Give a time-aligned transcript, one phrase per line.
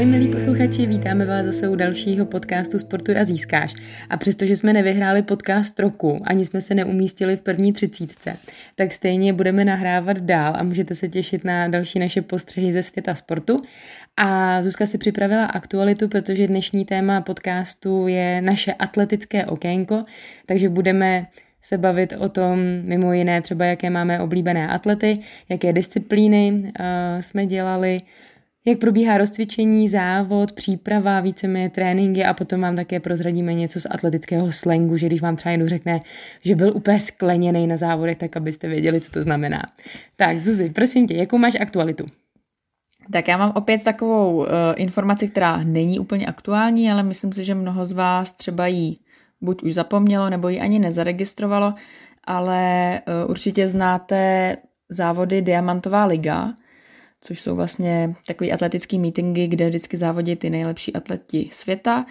[0.00, 3.74] Ahoj milí posluchači, vítáme vás zase u dalšího podcastu Sportuj a získáš.
[4.10, 8.32] A přestože jsme nevyhráli podcast roku, ani jsme se neumístili v první třicítce,
[8.74, 13.14] tak stejně budeme nahrávat dál a můžete se těšit na další naše postřehy ze světa
[13.14, 13.62] sportu.
[14.16, 20.04] A Zuzka si připravila aktualitu, protože dnešní téma podcastu je naše atletické okénko,
[20.46, 21.26] takže budeme
[21.62, 26.70] se bavit o tom, mimo jiné třeba, jaké máme oblíbené atlety, jaké disciplíny uh,
[27.20, 27.98] jsme dělali,
[28.66, 34.52] jak probíhá rozcvičení, závod, příprava, víceméně tréninky a potom vám také prozradíme něco z atletického
[34.52, 36.00] slangu, že když vám třeba někdo řekne,
[36.44, 39.62] že byl úplně skleněný na závodech, tak abyste věděli, co to znamená.
[40.16, 42.06] Tak Zuzi, prosím tě, jakou máš aktualitu?
[43.12, 47.54] Tak já mám opět takovou uh, informaci, která není úplně aktuální, ale myslím si, že
[47.54, 49.00] mnoho z vás třeba jí
[49.40, 51.74] buď už zapomnělo, nebo ji ani nezaregistrovalo,
[52.24, 54.56] ale uh, určitě znáte
[54.88, 56.54] závody Diamantová liga,
[57.20, 62.06] což jsou vlastně takový atletický meetingy, kde vždycky závodí ty nejlepší atleti světa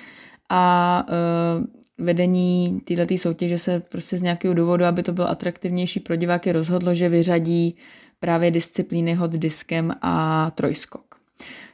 [0.50, 6.16] a uh, vedení této soutěže se prostě z nějakého důvodu, aby to bylo atraktivnější pro
[6.16, 7.76] diváky, rozhodlo, že vyřadí
[8.20, 11.16] právě disciplíny hod diskem a trojskok.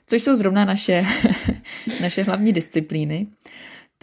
[0.07, 1.05] Což jsou zrovna naše,
[2.01, 3.27] naše hlavní disciplíny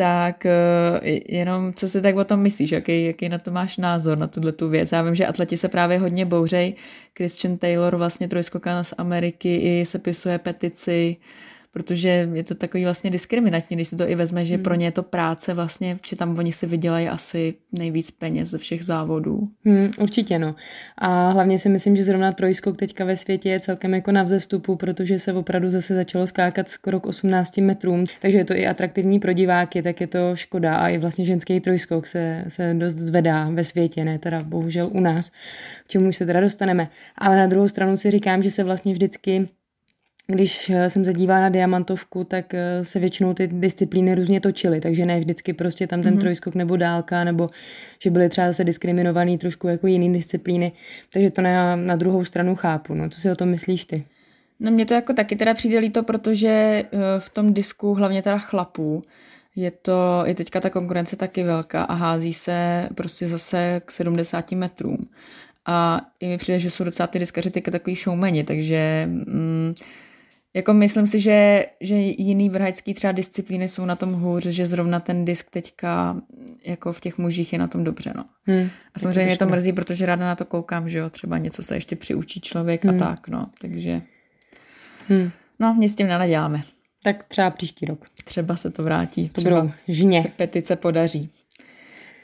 [0.02, 4.18] tak eh, jenom co si tak o tom myslíš, jaký, jaký na to máš názor,
[4.18, 4.92] na tuhle tu věc.
[4.92, 6.74] Já vím, že atleti se právě hodně bouřej.
[7.16, 11.16] Christian Taylor, vlastně trojskokan z Ameriky, i sepisuje petici,
[11.72, 14.62] protože je to takový vlastně diskriminační, když si to i vezme, že hmm.
[14.62, 18.58] pro ně je to práce vlastně, či tam oni si vydělají asi nejvíc peněz ze
[18.58, 19.48] všech závodů.
[19.64, 20.54] Hmm, určitě no.
[20.98, 24.76] A hlavně si myslím, že zrovna trojskok teďka ve světě je celkem jako na vzestupu,
[24.76, 29.20] protože se opravdu zase začalo skákat skoro k 18 metrům, takže je to i atraktivní
[29.20, 33.50] pro diváky, tak je to škoda a i vlastně ženský trojskok se, se dost zvedá
[33.50, 35.30] ve světě, ne teda bohužel u nás,
[35.84, 36.88] k čemu se teda dostaneme.
[37.18, 39.48] Ale na druhou stranu si říkám, že se vlastně vždycky
[40.26, 44.80] když eh, jsem se dívala na diamantovku, tak eh, se většinou ty disciplíny různě točily,
[44.80, 46.20] takže ne vždycky prostě tam ten mm-hmm.
[46.20, 47.48] trojskok nebo dálka, nebo
[48.02, 50.72] že byly třeba zase diskriminovaný trošku jako jiný disciplíny,
[51.12, 52.94] takže to na, na druhou stranu chápu.
[52.94, 54.04] No, co si o tom myslíš ty?
[54.60, 56.88] No mně to jako taky teda přijde líto, protože eh,
[57.18, 59.02] v tom disku, hlavně teda chlapů,
[59.56, 64.52] je to, je teďka ta konkurence taky velká a hází se prostě zase k 70
[64.52, 64.98] metrům.
[65.66, 69.74] A i mi přijde, že jsou docela ty diskaři teďka takový showmeni, takže mm,
[70.54, 75.00] jako myslím si, že, že jiný vrhačský třeba disciplíny jsou na tom hůř, že zrovna
[75.00, 76.16] ten disk teďka
[76.64, 78.24] jako v těch mužích je na tom dobře, no.
[78.46, 81.62] Hmm, a samozřejmě mě to mrzí, protože ráda na to koukám, že jo, třeba něco
[81.62, 82.94] se ještě přiučí člověk hmm.
[82.94, 84.00] a tak, no, takže
[85.08, 85.30] hmm.
[85.58, 86.62] no, nic s tím nenaděláme.
[87.02, 88.06] Tak třeba příští rok.
[88.24, 89.28] Třeba se to vrátí.
[89.28, 90.22] To třeba žně.
[90.22, 91.30] se petice podaří.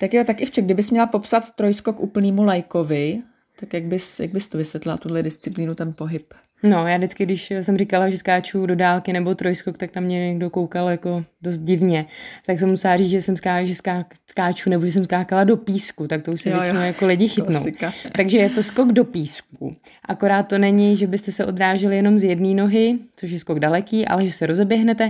[0.00, 3.18] Tak jo, tak Ivček, kdybys měla popsat trojskok úplnému lajkovi,
[3.60, 6.34] tak jak bys, jak bys to vysvětlila, tuhle disciplínu, ten pohyb?
[6.62, 10.28] No, já vždycky, když jsem říkala, že skáču do dálky nebo trojskok, tak tam mě
[10.28, 12.06] někdo koukal jako dost divně.
[12.46, 15.56] Tak jsem musela říct, že jsem ská, že ská, skáču nebo že jsem skákala do
[15.56, 16.86] písku, tak to už se jo, většinou jo.
[16.86, 17.64] jako lidi chytnou.
[18.16, 19.72] Takže je to skok do písku.
[20.04, 24.06] Akorát to není, že byste se odráželi jenom z jedné nohy, což je skok daleký,
[24.06, 25.06] ale že se rozeběhnete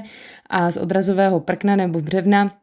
[0.51, 2.57] a z odrazového prkna nebo břevna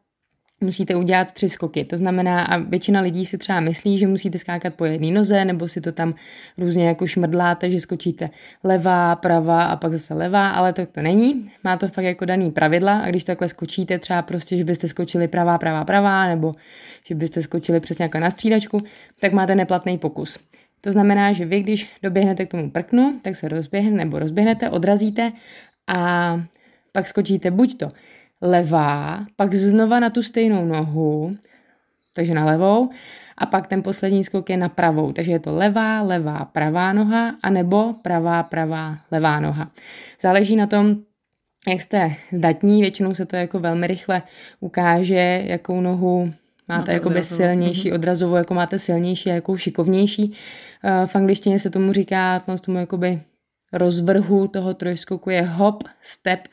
[0.60, 1.84] musíte udělat tři skoky.
[1.84, 5.68] To znamená, a většina lidí si třeba myslí, že musíte skákat po jedné noze, nebo
[5.68, 6.14] si to tam
[6.58, 8.28] různě jako šmrdláte, že skočíte
[8.64, 11.50] levá, pravá a pak zase levá, ale tak to není.
[11.64, 15.28] Má to fakt jako daný pravidla a když takhle skočíte, třeba prostě, že byste skočili
[15.28, 16.52] pravá, pravá, pravá, nebo
[17.06, 18.80] že byste skočili přesně jako na střídačku,
[19.20, 20.38] tak máte neplatný pokus.
[20.80, 25.32] To znamená, že vy, když doběhnete k tomu prknu, tak se rozběhnete nebo rozběhnete, odrazíte
[25.86, 26.40] a
[26.92, 27.88] pak skočíte buď to
[28.40, 31.36] levá, pak znova na tu stejnou nohu,
[32.12, 32.90] takže na levou,
[33.38, 37.34] a pak ten poslední skok je na pravou, takže je to levá, levá, pravá noha,
[37.42, 39.70] anebo pravá, pravá, levá noha.
[40.20, 40.96] Záleží na tom,
[41.68, 44.22] jak jste zdatní, většinou se to jako velmi rychle
[44.60, 46.32] ukáže, jakou nohu
[46.68, 47.94] máte jako silnější, mhm.
[47.94, 50.34] odrazovou, jako máte silnější a jakou šikovnější.
[50.84, 53.20] Eh, v angličtině se tomu říká, tomu jakoby
[53.72, 56.48] rozvrhu toho trojskoku je hop, step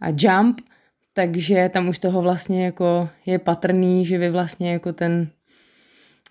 [0.00, 0.60] a jump
[1.12, 5.28] takže tam už toho vlastně jako je patrný, že vy vlastně jako ten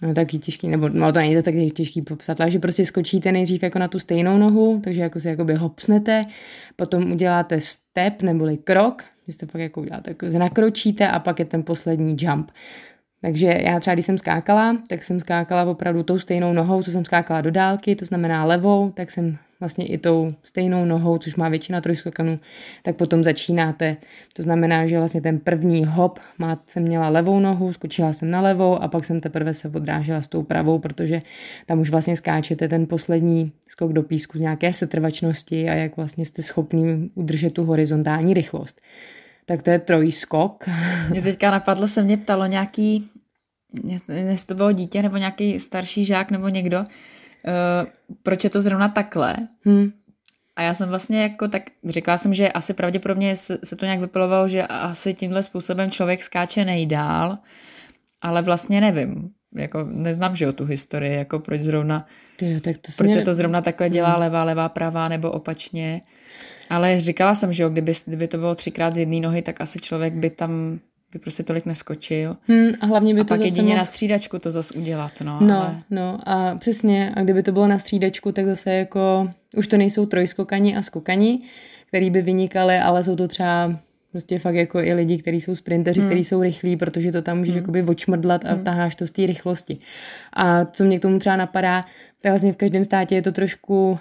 [0.02, 3.64] no, taky těžký, nebo no to nejde tak těžký popsat, ale že prostě skočíte nejdřív
[3.64, 6.22] jako na tu stejnou nohu, takže jako si jakoby hopsnete,
[6.76, 11.46] potom uděláte step neboli krok, že to pak jako uděláte, jako nakročíte a pak je
[11.46, 12.52] ten poslední jump.
[13.22, 17.06] Takže já třeba, když jsem skákala, tak jsem skákala opravdu tou stejnou nohou, co jsem
[17.06, 21.50] skákala do dálky, to znamená levou, tak jsem vlastně i tou stejnou nohou, což má
[21.50, 22.40] většina trojskokanů,
[22.84, 23.98] tak potom začínáte.
[24.34, 28.42] To znamená, že vlastně ten první hop má, jsem měla levou nohu, skočila jsem na
[28.42, 31.20] levou a pak jsem teprve se odrážela s tou pravou, protože
[31.66, 36.26] tam už vlastně skáčete ten poslední skok do písku z nějaké setrvačnosti a jak vlastně
[36.26, 38.82] jste schopný udržet tu horizontální rychlost
[39.50, 40.66] tak to je trojskok.
[41.10, 43.10] Mě teďka napadlo, se mě ptalo nějaký,
[44.14, 46.86] jestli to bylo dítě nebo nějaký starší žák nebo někdo,
[47.48, 47.90] uh,
[48.24, 49.36] proč je to zrovna takhle.
[49.66, 49.92] Hmm.
[50.56, 54.00] A já jsem vlastně jako tak, řekla jsem, že asi pravděpodobně se, se to nějak
[54.00, 57.38] vypilovalo, že asi tímhle způsobem člověk skáče nejdál,
[58.22, 59.30] ale vlastně nevím.
[59.56, 62.06] Jako neznám, že o tu historii, jako proč zrovna,
[62.38, 63.20] Ty, tak to proč mě...
[63.20, 64.20] se to zrovna takhle dělá hmm.
[64.20, 66.02] levá, levá, pravá nebo opačně.
[66.70, 69.80] Ale říkala jsem, že jo, kdyby, kdyby to bylo třikrát z jedné nohy, tak asi
[69.80, 70.80] člověk by tam
[71.14, 72.38] by prostě tolik neskočil.
[72.48, 73.78] Hmm, a hlavně by a to pak zase jedině mohl...
[73.78, 75.38] na střídačku to zase udělat, no.
[75.42, 75.82] No, ale...
[75.90, 80.06] no a přesně, a kdyby to bylo na střídačku, tak zase jako, už to nejsou
[80.06, 81.40] trojskokani a skokani,
[81.88, 83.80] který by vynikaly, ale jsou to třeba
[84.12, 86.10] prostě fakt jako i lidi, kteří jsou sprinteři, hmm.
[86.10, 87.62] kteří jsou rychlí, protože to tam můžeš hmm.
[87.62, 88.64] jakoby očmrdlat a hmm.
[88.64, 89.78] taháš to z té rychlosti.
[90.34, 91.82] A co mě k tomu třeba napadá,
[92.22, 94.00] tak vlastně v každém státě je to trošku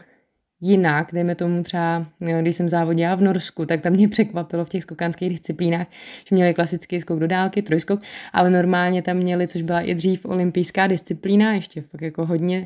[0.61, 2.07] jinak, dejme tomu třeba,
[2.41, 5.87] když jsem závodila v Norsku, tak tam mě překvapilo v těch skokanských disciplínách,
[6.29, 8.01] že měli klasický skok do dálky, trojskok,
[8.33, 12.65] ale normálně tam měli, což byla i dřív olympijská disciplína, ještě fakt jako hodně,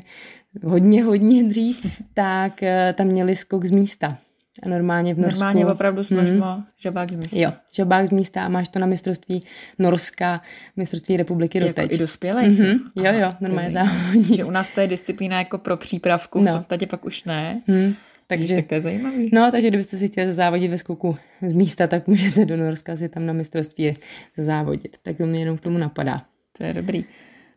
[0.63, 4.17] hodně, hodně dřív, tak eh, tam měli skok z místa.
[4.61, 5.39] A normálně v Norsku...
[5.39, 6.63] Normálně opravdu snažmo hmm.
[6.77, 7.39] žabák z místa.
[7.39, 9.41] Jo, žabák z místa a máš to na mistrovství
[9.79, 10.41] Norska,
[10.75, 12.59] mistrovství republiky do Jako i dospělých?
[12.59, 12.79] Mm-hmm.
[12.95, 14.35] Jo, jo, normálně závodní.
[14.35, 16.51] Že u nás to je disciplína jako pro přípravku, no.
[16.51, 17.61] v podstatě pak už ne.
[17.67, 17.93] Hmm.
[18.27, 19.29] Takže, tak to je zajímavý.
[19.33, 23.09] No, takže kdybyste si chtěli závodit ve skoku z místa, tak můžete do Norska si
[23.09, 23.97] tam na mistrovství
[24.37, 24.97] závodit.
[25.01, 26.21] Tak to mě jenom k tomu napadá.
[26.57, 27.05] To je dobrý.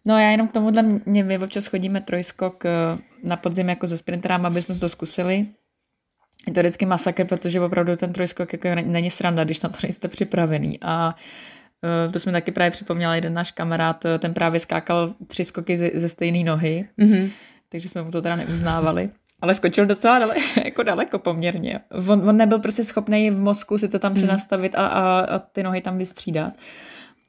[0.05, 2.71] No já jenom k tomuhle, mě, my občas chodíme trojskok eh,
[3.25, 5.47] na podzim jako ze sprinterám, aby jsme to zkusili
[6.47, 10.09] je to vždycky masakr, protože opravdu ten trojskok jako není sranda, když na to nejste
[10.09, 10.79] připravený.
[10.83, 11.11] A
[12.07, 15.77] uh, to jsme taky právě připomněla, jeden náš kamarád, e, ten právě skákal tři skoky
[15.77, 17.31] ze, ze stejné nohy, mm-hmm.
[17.69, 19.11] takže jsme mu to teda neuznávali.
[19.41, 20.35] Ale skočil docela dale,
[20.65, 21.81] jako daleko poměrně.
[22.09, 24.21] On, on nebyl prostě schopný v mozku si to tam mhm.
[24.21, 26.55] přenastavit a, a, a ty nohy tam vystřídat.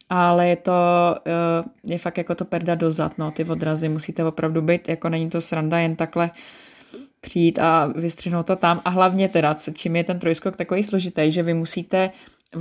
[0.09, 0.71] Ale je to,
[1.25, 5.29] uh, je fakt jako to perda dozad, no, ty odrazy musíte opravdu být, jako není
[5.29, 6.31] to sranda jen takhle
[7.21, 8.81] přijít a vystřihnout to tam.
[8.85, 12.11] A hlavně teda, čím je ten trojskok takový složitý, že vy musíte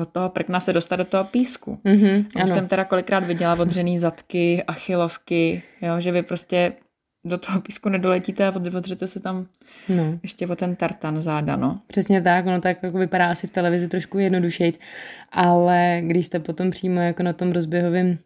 [0.01, 1.79] od toho prkna se dostat do toho písku.
[1.85, 2.49] Mm-hmm, ano.
[2.49, 6.73] jsem teda kolikrát viděla odřený zadky, achilovky, jo, že vy prostě
[7.25, 9.47] do toho písku nedoletíte a odřete se tam
[9.89, 10.19] no.
[10.23, 11.81] ještě o ten tartan záda, no.
[11.87, 14.79] Přesně tak, ono tak jako vypadá asi v televizi trošku jednodušejc,
[15.33, 18.19] ale když jste potom přímo jako na tom rozběhovém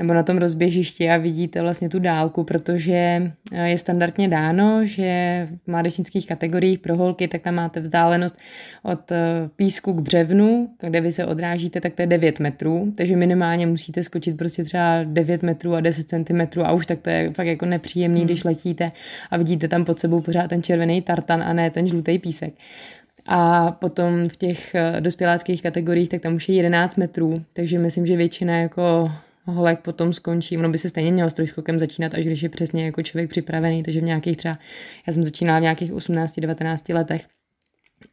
[0.00, 5.48] nebo na tom rozběžišti a vidíte vlastně tu dálku, protože eh, je standardně dáno, že
[5.64, 8.36] v mládežnických kategoriích pro holky, tak tam máte vzdálenost
[8.82, 9.16] od eh,
[9.56, 14.02] písku k břevnu, kde vy se odrážíte, tak to je 9 metrů, takže minimálně musíte
[14.02, 17.66] skočit prostě třeba 9 metrů a 10 cm a už tak to je fakt jako
[17.66, 18.26] nepříjemný, hmm.
[18.26, 18.90] když letíte
[19.30, 22.54] a vidíte tam pod sebou pořád ten červený tartan a ne ten žlutý písek.
[23.26, 28.06] A potom v těch eh, dospěláckých kategoriích, tak tam už je 11 metrů, takže myslím,
[28.06, 29.04] že většina jako
[29.44, 30.58] holek potom skončí.
[30.58, 33.82] Ono by se stejně mělo s trojskokem začínat, až když je přesně jako člověk připravený,
[33.82, 34.54] takže v nějakých třeba,
[35.06, 37.26] já jsem začínala v nějakých 18-19 letech,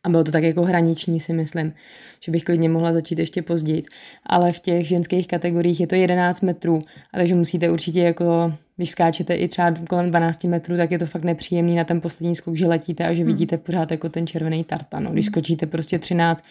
[0.03, 1.74] a bylo to tak jako hraniční, si myslím,
[2.19, 3.84] že bych klidně mohla začít ještě později.
[4.25, 6.81] Ale v těch ženských kategoriích je to 11 metrů,
[7.13, 11.05] a takže musíte určitě jako, když skáčete i třeba kolem 12 metrů, tak je to
[11.05, 13.31] fakt nepříjemný na ten poslední skok, že letíte a že hmm.
[13.31, 15.03] vidíte pořád jako ten červený tartan.
[15.03, 15.12] No.
[15.12, 15.31] Když hmm.
[15.31, 16.43] skočíte prostě 13,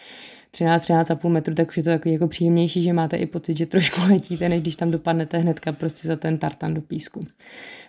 [0.51, 3.65] 13, 13,5 metru, tak už je to takový jako příjemnější, že máte i pocit, že
[3.65, 7.21] trošku letíte, než když tam dopadnete hnedka prostě za ten tartan do písku.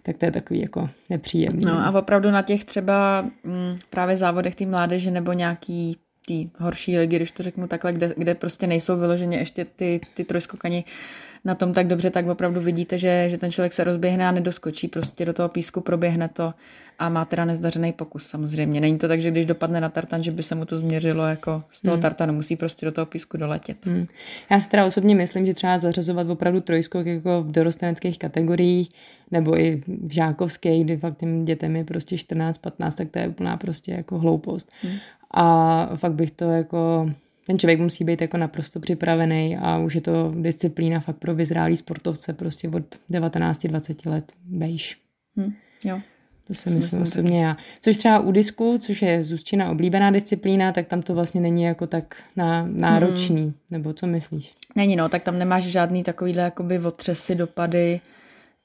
[0.03, 1.65] Tak to je takový jako nepříjemný.
[1.67, 5.97] No a opravdu na těch třeba m, mm, právě závodech té mládeže nebo nějaký
[6.27, 10.25] ty horší ligy, když to řeknu takhle, kde, kde prostě nejsou vyloženě ještě ty, ty
[10.25, 10.85] trojskokani
[11.49, 14.89] na tom tak dobře, tak opravdu vidíte, že, že ten člověk se rozběhne a nedoskočí
[14.89, 16.55] prostě do toho písku, proběhne to
[16.99, 18.81] a má teda nezdařený pokus samozřejmě.
[18.81, 21.63] Není to tak, že když dopadne na tartan, že by se mu to změřilo jako
[21.73, 22.03] z toho hmm.
[22.03, 23.87] tartanu, musí prostě do toho písku doletět.
[23.87, 24.07] Hmm.
[24.51, 28.89] Já si teda osobně myslím, že třeba zařazovat opravdu trojskok jako v dorosteneckých kategoriích
[29.31, 33.57] nebo i v žákovské, kdy fakt těm dětem je prostě 14-15, tak to je úplná
[33.57, 34.73] prostě jako hloupost.
[34.83, 34.97] Hmm.
[35.31, 37.11] A fakt bych to jako
[37.49, 41.77] ten člověk musí být jako naprosto připravený a už je to disciplína fakt pro vyzrálý
[41.77, 44.97] sportovce prostě od 19-20 let bejš.
[45.37, 45.53] Hm,
[45.85, 46.01] jo.
[46.47, 47.57] To si myslím osobně já.
[47.81, 51.87] Což třeba u disku, což je Zuzčina oblíbená disciplína, tak tam to vlastně není jako
[51.87, 53.43] tak na, náročný.
[53.43, 53.55] Hmm.
[53.71, 54.53] Nebo co myslíš?
[54.77, 58.01] Není no, tak tam nemáš žádný takovýhle jakoby otřesy, dopady,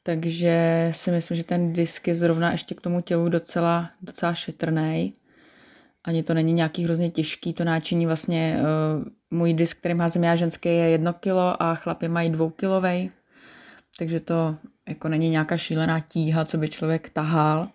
[0.04, 5.14] takže si myslím, že ten disk je zrovna ještě k tomu tělu docela, docela šetrný.
[6.04, 10.36] Ani to není nějaký hrozně těžký, to náčiní vlastně uh, můj disk, který má já
[10.36, 13.10] ženský, je jedno kilo a chlapy mají dvoukilovej,
[14.00, 14.56] takže to
[14.88, 17.68] jako není nějaká šílená tíha, co by člověk tahal.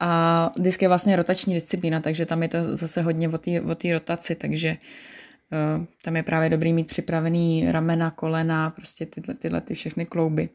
[0.00, 3.28] A disk je vlastně rotační disciplína, takže tam je to zase hodně
[3.70, 4.76] o té rotaci, takže
[5.78, 10.48] uh, tam je právě dobrý mít připravený ramena, kolena, prostě tyhle, tyhle ty všechny klouby,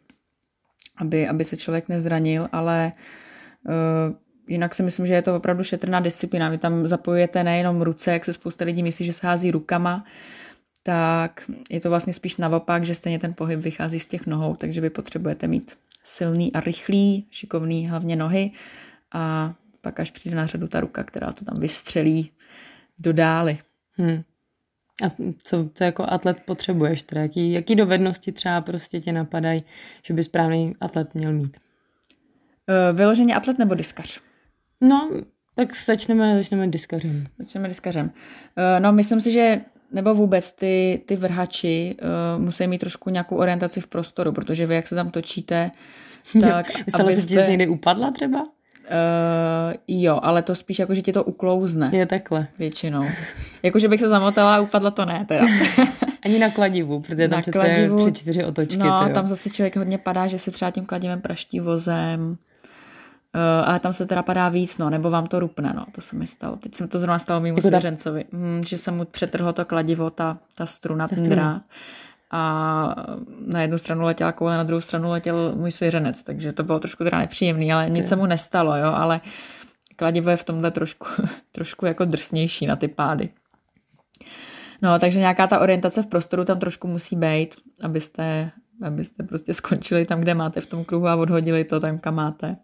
[0.98, 2.92] aby, aby se člověk nezranil, ale
[3.68, 4.16] uh,
[4.48, 6.50] jinak si myslím, že je to opravdu šetrná disciplína.
[6.50, 10.04] Vy tam zapojujete nejenom ruce, jak se spousta lidí myslí, že schází rukama,
[10.84, 14.82] tak je to vlastně spíš naopak, že stejně ten pohyb vychází z těch nohou, takže
[14.82, 18.52] vy potřebujete mít silný a rychlý, šikovný hlavně nohy
[19.12, 22.32] a pak až přijde na řadu ta ruka, která to tam vystřelí
[23.00, 23.58] do dály.
[23.92, 24.24] Hmm.
[25.06, 25.12] A
[25.44, 27.02] co, co jako atlet potřebuješ?
[27.02, 29.64] Teda jaký, jaký dovednosti třeba prostě tě napadají,
[30.04, 31.58] že by správný atlet měl mít?
[32.70, 34.22] Uh, vyloženě atlet nebo diskař?
[34.88, 35.10] No,
[35.56, 37.24] tak začneme, začneme diskařem.
[37.40, 38.06] Začneme diskařem.
[38.06, 39.62] Uh, no, myslím si, že
[39.92, 41.96] nebo vůbec ty, ty vrhači
[42.36, 45.72] uh, musí mít trošku nějakou orientaci v prostoru, protože vy, jak se tam točíte,
[46.42, 46.72] tak...
[46.90, 47.22] Stalo abyste...
[47.22, 48.42] se že někdy upadla třeba?
[48.42, 51.90] Uh, jo, ale to spíš jako, že ti to uklouzne.
[51.94, 52.48] Je takhle.
[52.60, 53.04] Většinou.
[53.64, 55.46] jako, že bych se zamotala a upadla, to ne teda.
[56.26, 58.78] Ani na kladivu, protože tam na přece kladivu, při čtyři otočky.
[58.78, 62.38] No, tam zase člověk hodně padá, že se třeba tím kladivem praští vozem.
[63.36, 66.16] Uh, ale tam se teda padá víc, no, nebo vám to rupne, no, to se
[66.16, 66.56] mi stalo.
[66.56, 68.38] Teď jsem to zrovna stalo mimo jako svěřencovi, ta...
[68.38, 71.62] hmm, že jsem mu přetrhlo to kladivo, ta, ta struna, ta ten drát.
[72.32, 72.96] A
[73.48, 77.04] na jednu stranu letěla koule, na druhou stranu letěl můj svěřenec, takže to bylo trošku
[77.04, 79.22] teda nepříjemný, ale nic se mu nestalo, jo, ale
[79.96, 81.08] kladivo je v tomhle trošku,
[81.52, 83.30] trošku jako drsnější na ty pády.
[84.82, 90.06] No, takže nějaká ta orientace v prostoru tam trošku musí být, abyste, abyste prostě skončili
[90.06, 92.56] tam, kde máte v tom kruhu a odhodili to tam, kam máte.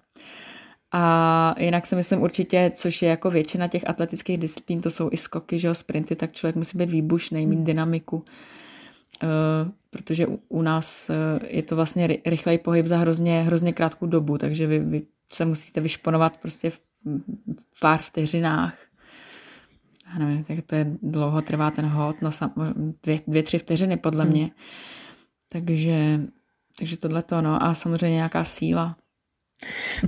[0.92, 5.18] A jinak si myslím určitě, což je jako většina těch atletických disciplín, to jsou i
[5.18, 7.66] skoky, že jo, sprinty, tak člověk musí být výbušný, mít hmm.
[7.66, 8.24] dynamiku, uh,
[9.90, 11.16] protože u, u nás uh,
[11.48, 15.82] je to vlastně rychlej pohyb za hrozně, hrozně krátkou dobu, takže vy, vy se musíte
[15.82, 16.80] vyšponovat prostě v,
[17.74, 18.78] v pár vteřinách.
[20.14, 22.54] Já nevím, jak to je dlouho trvá ten hod, no sam,
[23.04, 24.34] dvě, dvě, tři vteřiny podle hmm.
[24.34, 24.52] mě.
[25.52, 26.22] Takže,
[26.80, 28.96] takže tohle to, no a samozřejmě nějaká síla.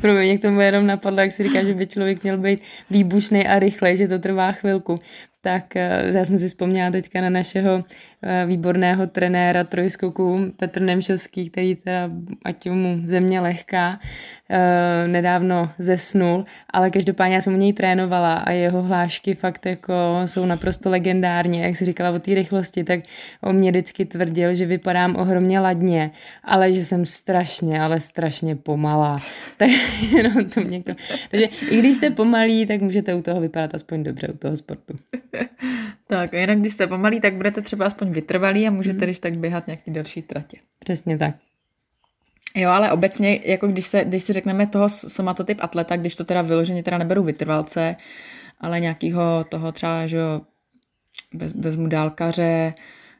[0.01, 3.48] Pro mě k tomu jenom napadlo, jak si říká, že by člověk měl být výbušný
[3.48, 5.00] a rychlej, že to trvá chvilku.
[5.41, 7.84] Tak eh, já jsem si vzpomněla teďka na našeho eh,
[8.45, 12.09] výborného trenéra trojskoku Petr Nemšovský, který teda,
[12.45, 13.99] ať mu země lehká,
[14.49, 19.93] eh, nedávno zesnul, ale každopádně já jsem u něj trénovala a jeho hlášky fakt jako
[20.25, 21.59] jsou naprosto legendární.
[21.59, 22.99] Jak si říkala o té rychlosti, tak
[23.41, 26.11] o mě vždycky tvrdil, že vypadám ohromně ladně,
[26.43, 29.21] ale že jsem strašně, ale strašně pomalá.
[29.57, 29.69] Tak,
[30.23, 30.91] no, to mě to...
[31.31, 34.93] Takže i když jste pomalí, tak můžete u toho vypadat aspoň dobře, u toho sportu.
[36.07, 39.03] tak a jinak, když jste pomalí, tak budete třeba aspoň vytrvalí a můžete, mm.
[39.03, 40.58] když tak běhat nějaký další tratě.
[40.80, 41.36] Přesně tak.
[42.56, 46.41] Jo, ale obecně, jako když, se, když si řekneme toho somatotyp atleta, když to teda
[46.41, 47.96] vyloženě teda neberu vytrvalce,
[48.60, 50.41] ale nějakýho toho třeba, že jo,
[51.34, 52.74] bez, vezmu dálkaře,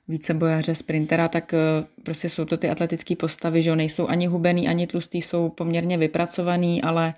[0.08, 1.58] vícebojaře, sprintera, tak eh,
[2.04, 5.98] prostě jsou to ty atletické postavy, že jo, nejsou ani hubený, ani tlustý, jsou poměrně
[5.98, 7.14] vypracovaný, ale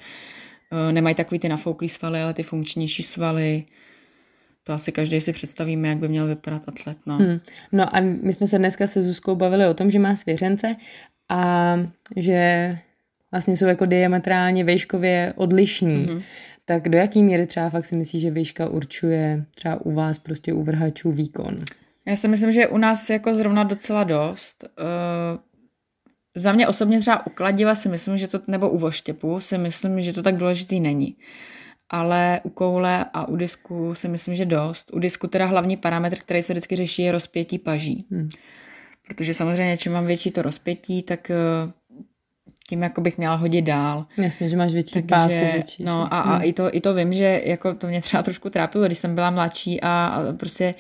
[0.72, 3.64] eh, nemají takový ty nafouklý svaly, ale ty funkčnější svaly,
[4.64, 6.98] to asi každý si představíme, jak by měl vypadat atlet.
[7.06, 7.16] No.
[7.16, 7.40] Hmm.
[7.72, 10.76] no a my jsme se dneska se Zuzkou bavili o tom, že má svěřence
[11.30, 11.76] a
[12.16, 12.78] že
[13.32, 16.06] vlastně jsou jako diametrálně výškově odlišní.
[16.06, 16.24] Mm-hmm.
[16.66, 20.54] Tak do jaký míry třeba fakt si myslíš, že výška určuje třeba u vás prostě
[20.54, 21.56] u vrhačů výkon?
[22.06, 24.64] Já si myslím, že u nás jako zrovna docela dost.
[24.64, 25.40] Uh,
[26.36, 30.02] za mě osobně třeba u kladiva si myslím, že to, nebo u voštěpu si myslím,
[30.02, 31.16] že to tak důležitý není
[31.94, 34.92] ale u koule a u disku si myslím, že dost.
[34.94, 38.06] U disku teda hlavní parametr, který se vždycky řeší, je rozpětí paží.
[38.12, 38.30] Hmm.
[39.08, 41.36] Protože samozřejmě, čím mám větší to rozpětí, tak eh,
[42.70, 44.06] tím jako bych měla hodit dál.
[44.18, 45.54] Jasně, že máš větší Takže, páku.
[45.54, 46.44] Větší, no a, a hmm.
[46.44, 49.32] i, to, i to vím, že jako to mě třeba trošku trápilo, když jsem byla
[49.32, 50.76] mladší a, a prostě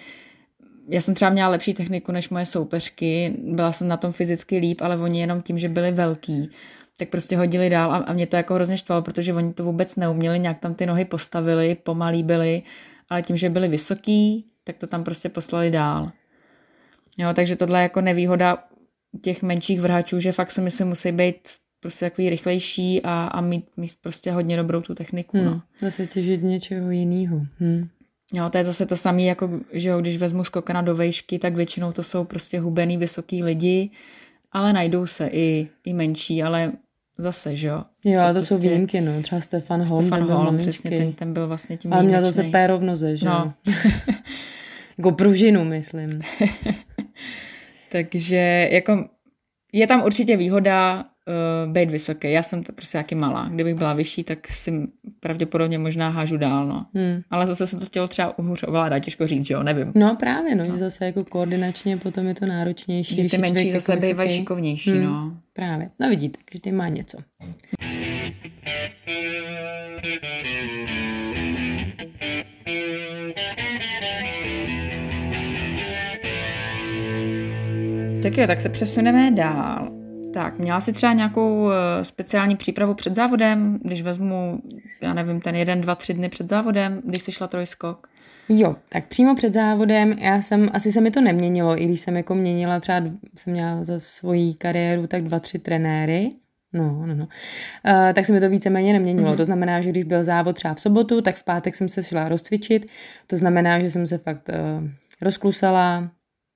[0.89, 4.81] já jsem třeba měla lepší techniku než moje soupeřky, byla jsem na tom fyzicky líp,
[4.81, 6.49] ale oni jenom tím, že byli velký,
[6.97, 9.95] tak prostě hodili dál a, a mě to jako hrozně štvalo, protože oni to vůbec
[9.95, 12.61] neuměli, nějak tam ty nohy postavili, pomalí byli,
[13.09, 16.11] ale tím, že byli vysoký, tak to tam prostě poslali dál.
[17.17, 18.63] Jo, takže tohle je jako nevýhoda
[19.21, 21.47] těch menších vrhačů, že fakt si myslím musí být
[21.79, 25.37] prostě takový rychlejší a, a mít, mít prostě hodně dobrou tu techniku.
[25.37, 25.61] Hmm, no.
[25.81, 27.37] Zase těžit něčeho jiného.
[27.59, 27.87] Hmm.
[28.33, 31.55] Jo, to je zase to samé, jako že jo, když vezmu skokana do vejšky, tak
[31.55, 33.89] většinou to jsou prostě hubený vysoký lidi,
[34.51, 36.71] ale najdou se i, i menší, ale
[37.17, 37.83] zase, že jo.
[38.05, 38.47] Jo, to, to prostě...
[38.47, 39.21] jsou výjimky, no.
[39.21, 40.07] Třeba Stefan Holm.
[40.07, 43.25] Stefan Holm, přesně, ten, ten byl vlastně tím Ale měl zase péro v noze, že
[43.25, 43.53] no.
[43.67, 43.73] jo.
[44.97, 46.21] jako pružinu, myslím.
[47.91, 49.09] Takže jako
[49.73, 52.31] je tam určitě výhoda uh, být vysoký.
[52.31, 53.49] Já jsem to prostě jaký malá.
[53.53, 54.87] Kdybych byla vyšší, tak si
[55.19, 56.85] pravděpodobně možná hážu dál, no.
[56.93, 57.21] Hmm.
[57.29, 59.91] Ale zase se to chtělo třeba uhůř ovládat, těžko říct, že jo, nevím.
[59.95, 60.77] No právě, no, no.
[60.77, 63.15] zase jako koordinačně potom je to náročnější.
[63.15, 65.03] Že ty menší zase bývají šikovnější, hmm.
[65.03, 65.37] no.
[65.53, 65.89] Právě.
[65.99, 67.17] No vidíte, každý má něco.
[78.23, 80.02] Tak jo, tak se přesuneme dál.
[80.33, 84.61] Tak, měla jsi třeba nějakou eh, speciální přípravu před závodem, když vezmu,
[85.01, 88.07] já nevím, ten jeden, dva, tři dny před závodem, když jsi šla trojskok?
[88.49, 92.17] Jo, tak přímo před závodem, já jsem, asi se mi to neměnilo, i když jsem
[92.17, 93.01] jako měnila třeba,
[93.35, 96.29] jsem měla za svoji kariéru tak dva, tři trenéry,
[96.75, 97.23] No, no, no.
[97.25, 99.33] Uh, tak se mi to víceméně neměnilo.
[99.33, 99.37] Mm-hmm.
[99.37, 102.29] To znamená, že když byl závod třeba v sobotu, tak v pátek jsem se šla
[102.29, 102.91] rozcvičit.
[103.27, 104.89] To znamená, že jsem se fakt uh,
[105.21, 106.09] rozklusala,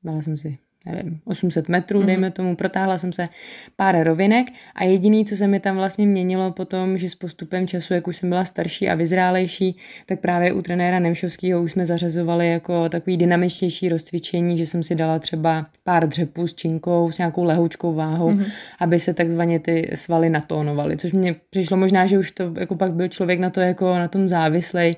[0.04, 0.54] dala jsem si
[0.92, 2.06] nevím, 800 metrů, mm-hmm.
[2.06, 3.28] dejme tomu, protáhla jsem se
[3.76, 7.94] pár rovinek a jediný, co se mi tam vlastně měnilo potom, že s postupem času,
[7.94, 12.52] jak už jsem byla starší a vyzrálejší, tak právě u trenéra Nemšovského už jsme zařazovali
[12.52, 17.44] jako takový dynamičtější rozcvičení, že jsem si dala třeba pár dřepů s činkou, s nějakou
[17.44, 18.52] lehoučkou váhou, mm-hmm.
[18.80, 22.94] aby se takzvaně ty svaly natónovaly, což mě přišlo možná, že už to jako pak
[22.94, 24.96] byl člověk na to jako na tom závislej,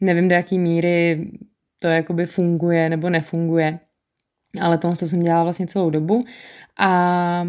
[0.00, 1.26] nevím do jaký míry
[1.80, 3.78] to jakoby funguje nebo nefunguje
[4.60, 6.24] ale tohle jsem dělala vlastně celou dobu
[6.78, 7.46] a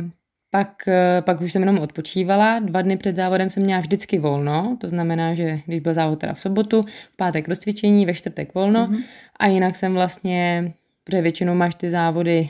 [0.49, 0.89] pak,
[1.21, 2.59] pak už jsem jenom odpočívala.
[2.59, 6.33] Dva dny před závodem jsem měla vždycky volno, to znamená, že když byl závod teda
[6.33, 9.03] v sobotu, v pátek rozcvičení, ve čtvrtek volno mm-hmm.
[9.39, 10.73] a jinak jsem vlastně,
[11.03, 12.49] protože většinou máš ty závody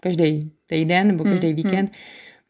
[0.00, 1.54] každý týden nebo každý mm-hmm.
[1.54, 1.92] víkend,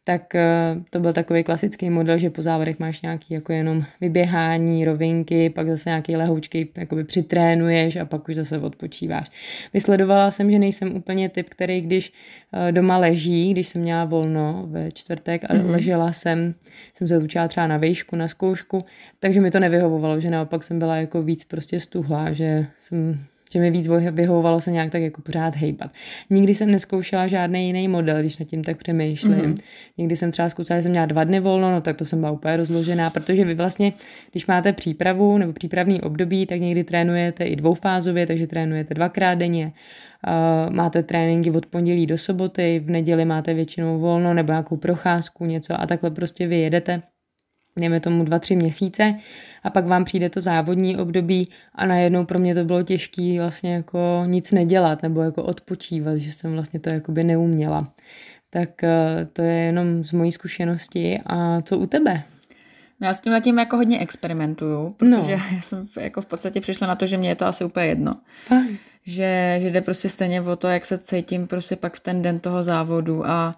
[0.04, 4.84] tak eh, to byl takový klasický model, že po závodech máš nějaký jako jenom vyběhání,
[4.84, 9.30] rovinky, pak zase nějaký lehoučky jakoby přitrénuješ a pak už zase odpočíváš.
[9.74, 12.12] Vysledovala jsem, že nejsem úplně typ, který když
[12.52, 15.70] eh, doma leží, když jsem měla volno ve čtvrtek a mm-hmm.
[15.70, 16.54] ležela jsem,
[16.94, 18.84] jsem se učila třeba na výšku, na zkoušku,
[19.20, 23.18] takže mi to nevyhovovalo, že naopak jsem byla jako víc prostě stuhlá, že jsem
[23.52, 25.90] že mi víc vyhovovalo se nějak tak jako pořád hejbat.
[26.30, 29.34] Nikdy jsem neskoušela žádný jiný model, když nad tím tak přemýšlím.
[29.34, 29.62] Mm-hmm.
[29.98, 32.32] Někdy jsem třeba zkusila, že jsem měla dva dny volno, no tak to jsem byla
[32.32, 33.92] úplně rozložená, protože vy vlastně,
[34.30, 39.72] když máte přípravu nebo přípravný období, tak někdy trénujete i dvoufázově, takže trénujete dvakrát denně.
[40.26, 45.44] Uh, máte tréninky od pondělí do soboty, v neděli máte většinou volno nebo nějakou procházku,
[45.44, 47.02] něco a takhle prostě vy jedete
[47.80, 49.14] dejme tomu dva, tři měsíce
[49.62, 53.74] a pak vám přijde to závodní období a najednou pro mě to bylo těžké vlastně
[53.74, 57.92] jako nic nedělat nebo jako odpočívat, že jsem vlastně to jakoby neuměla.
[58.50, 62.22] Tak eh, to je jenom z mojí zkušenosti a co u tebe?
[63.00, 65.42] No já s tím tím jako hodně experimentuju, protože no.
[65.54, 68.16] já jsem jako v podstatě přišla na to, že mě je to asi úplně jedno.
[68.44, 68.78] Fajn.
[69.06, 72.40] Že, že jde prostě stejně o to, jak se cítím prostě pak v ten den
[72.40, 73.56] toho závodu a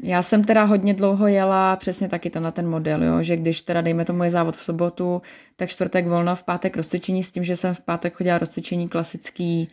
[0.00, 3.62] já jsem teda hodně dlouho jela přesně taky to na ten model, jo, že když
[3.62, 5.22] teda dejme tomu je závod v sobotu,
[5.56, 9.68] tak čtvrtek volno, v pátek rozcvičení s tím, že jsem v pátek chodila rozcvičení klasický,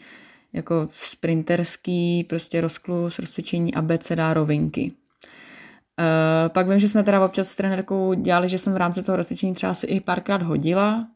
[0.54, 4.92] jako sprinterský, prostě rozklus, rozcvičení abeceda, rovinky.
[6.00, 9.16] Uh, pak vím, že jsme teda občas s trenérkou dělali, že jsem v rámci toho
[9.16, 11.08] rozcvičení třeba si i párkrát hodila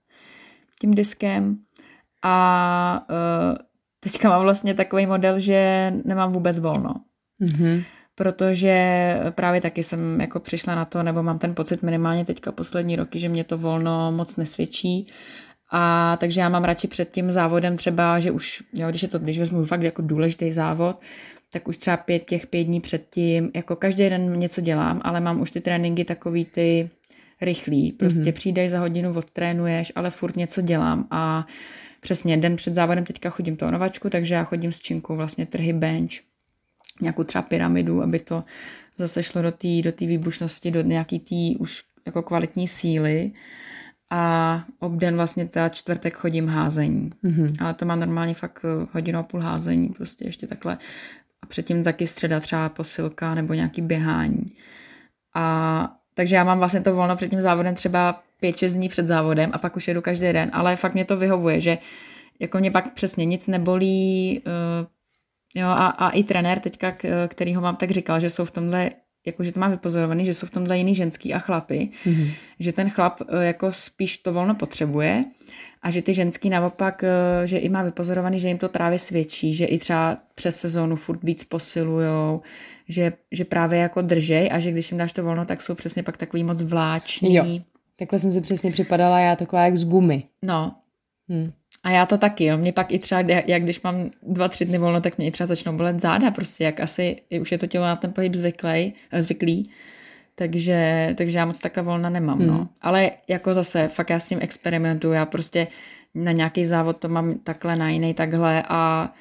[0.81, 1.57] tím diskem
[2.23, 3.57] a uh,
[3.99, 6.93] teďka mám vlastně takový model, že nemám vůbec volno.
[7.41, 7.83] Mm-hmm
[8.15, 12.95] protože právě taky jsem jako přišla na to, nebo mám ten pocit minimálně teďka poslední
[12.95, 15.07] roky, že mě to volno moc nesvědčí.
[15.71, 19.19] A takže já mám radši před tím závodem třeba, že už, jo, když je to,
[19.19, 21.01] když vezmu fakt jako důležitý závod,
[21.53, 25.41] tak už třeba pět těch pět dní předtím, jako každý den něco dělám, ale mám
[25.41, 26.89] už ty tréninky takový ty
[27.41, 27.91] rychlý.
[27.91, 28.31] Prostě mm-hmm.
[28.31, 31.45] přijdeš za hodinu, odtrénuješ, ale furt něco dělám a
[32.01, 35.73] přesně den před závodem teďka chodím to novačku, takže já chodím s činkou vlastně trhy
[35.73, 36.11] bench
[37.01, 38.41] nějakou třeba pyramidu, aby to
[38.95, 43.31] zase šlo do té do tý výbušnosti, do nějaký té už jako kvalitní síly
[44.09, 47.09] a obden vlastně ta čtvrtek chodím házení.
[47.23, 47.55] Mm-hmm.
[47.59, 50.77] Ale to mám normálně fakt eh, hodinu a půl házení, prostě ještě takhle.
[51.41, 54.45] A předtím taky středa třeba posilka nebo nějaký běhání.
[55.35, 59.49] A takže já mám vlastně to volno před tím závodem třeba 5-6 dní před závodem
[59.53, 61.77] a pak už jedu každý den, ale fakt mě to vyhovuje, že
[62.39, 64.87] jako mě pak přesně nic nebolí, uh,
[65.55, 68.91] jo, a, a i trenér teďka, který ho mám, tak říkal, že jsou v tomhle
[69.25, 72.31] jakože to má vypozorovaný, že jsou v tomhle jiný ženský a chlapy, mm-hmm.
[72.59, 75.21] že ten chlap eh, jako spíš to volno potřebuje
[75.81, 79.53] a že ty ženský naopak, eh, že i má vypozorovaný, že jim to právě svědčí,
[79.53, 82.41] že i třeba přes sezónu furt víc posilujou,
[82.87, 86.03] že, že právě jako držej a že když jim dáš to volno, tak jsou přesně
[86.03, 87.35] pak takový moc vláční.
[87.35, 87.45] Jo.
[87.95, 90.23] Takhle jsem si přesně připadala, já taková jak z gumy.
[90.41, 90.71] No.
[91.29, 91.51] Hmm.
[91.83, 92.57] A já to taky, jo.
[92.57, 95.47] Mě pak i třeba, jak když mám dva, tři dny volno, tak mě i třeba
[95.47, 99.21] začnou bolet záda, prostě jak asi, už je to tělo na ten pohyb zvyklý, eh,
[99.21, 99.71] zvyklý.
[100.35, 102.45] Takže, takže já moc takhle volna nemám, no.
[102.45, 102.57] hmm.
[102.57, 102.69] no.
[102.81, 105.67] Ale jako zase, fakt já s tím experimentuju, já prostě
[106.15, 109.13] na nějaký závod to mám takhle, na jiný takhle a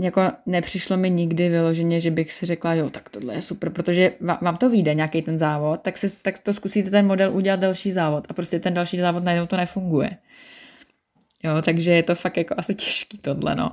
[0.00, 4.12] jako nepřišlo mi nikdy vyloženě, že bych si řekla, jo, tak tohle je super, protože
[4.40, 7.92] vám to vyjde nějaký ten závod, tak, si, tak to zkusíte ten model udělat další
[7.92, 10.10] závod a prostě ten další závod najednou to nefunguje.
[11.42, 13.70] Jo, takže je to fakt jako asi těžký tohle, no.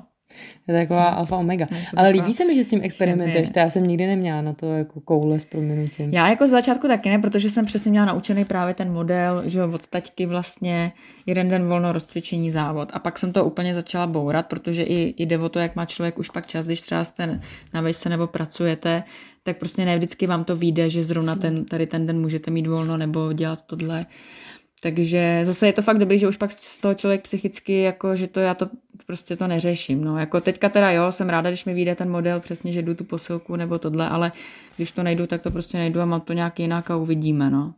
[0.68, 1.66] Je to taková alfa omega.
[1.72, 3.52] No, Ale líbí se mi, že s tím experimentuješ.
[3.52, 6.14] To já jsem nikdy neměla na to jako koule s proměnutím.
[6.14, 9.64] Já jako z začátku taky ne, protože jsem přesně měla naučený právě ten model, že
[9.64, 10.92] od taťky vlastně
[11.26, 12.90] jeden den volno rozcvičení závod.
[12.94, 15.86] A pak jsem to úplně začala bourat, protože i, i jde o to, jak má
[15.86, 17.40] člověk už pak čas, když třeba jste
[17.74, 19.04] na vejce nebo pracujete,
[19.44, 22.68] tak prostě ne vždycky vám to vyjde, že zrovna ten, tady ten den můžete mít
[22.68, 24.06] volno nebo dělat tohle.
[24.82, 28.28] Takže zase je to fakt dobrý, že už pak z toho člověk psychicky, jako, že
[28.28, 28.70] to já to
[29.06, 30.04] prostě to neřeším.
[30.04, 30.18] No.
[30.18, 33.04] Jako teďka teda jo, jsem ráda, když mi vyjde ten model, přesně, že jdu tu
[33.04, 34.32] posilku nebo tohle, ale
[34.76, 37.50] když to nejdu, tak to prostě nejdu a mám to nějak jinak a uvidíme.
[37.50, 37.74] No,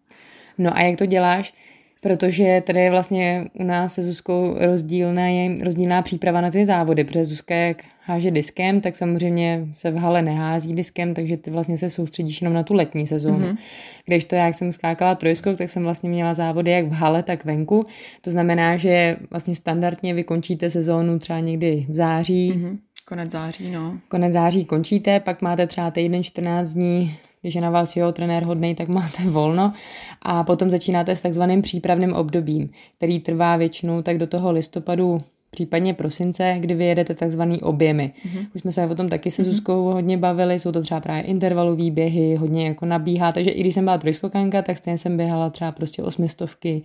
[0.58, 1.54] no a jak to děláš?
[2.02, 7.04] Protože tady je vlastně u nás se Zuzkou rozdílná, je rozdílná příprava na ty závody,
[7.04, 11.78] protože Zuzka jak háže diskem, tak samozřejmě se v hale nehází diskem, takže ty vlastně
[11.78, 13.48] se soustředíš jenom na tu letní sezónu.
[13.48, 13.58] Mm-hmm.
[14.06, 17.46] Když to, jak jsem skákala trojskou, tak jsem vlastně měla závody jak v hale, tak
[17.46, 17.86] venku.
[18.22, 22.78] To znamená, že vlastně standardně vykončíte sezónu třeba někdy v září, mm-hmm.
[23.06, 23.98] Konec září, no.
[24.08, 28.44] Konec září končíte, pak máte třeba týden 14 dní když je na vás jeho trenér
[28.44, 29.74] hodný, tak máte volno
[30.22, 35.18] a potom začínáte s takzvaným přípravným obdobím, který trvá většinou tak do toho listopadu,
[35.52, 38.14] případně prosince, kdy vyjedete takzvaný objemy.
[38.26, 38.48] Mm-hmm.
[38.56, 39.46] Už jsme se o tom taky se mm-hmm.
[39.46, 43.74] Zuzkou hodně bavili, jsou to třeba právě intervalové běhy, hodně jako nabíhá, takže i když
[43.74, 46.82] jsem byla trojskokanka, tak stejně jsem běhala třeba prostě osmistovky,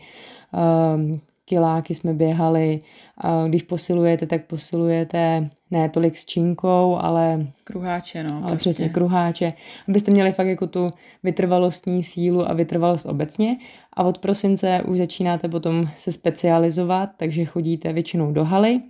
[0.96, 2.78] um, kiláky jsme běhali.
[3.18, 7.46] A když posilujete, tak posilujete ne tolik s činkou, ale...
[7.64, 8.34] Kruháče, no.
[8.34, 8.56] Ale prostě.
[8.56, 9.52] přesně kruháče.
[9.88, 10.90] Abyste měli fakt jako tu
[11.22, 13.56] vytrvalostní sílu a vytrvalost obecně.
[13.92, 18.80] A od prosince už začínáte potom se specializovat, takže chodíte většinou do haly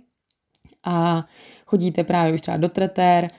[0.83, 1.25] a
[1.65, 3.29] chodíte právě už třeba do tretér,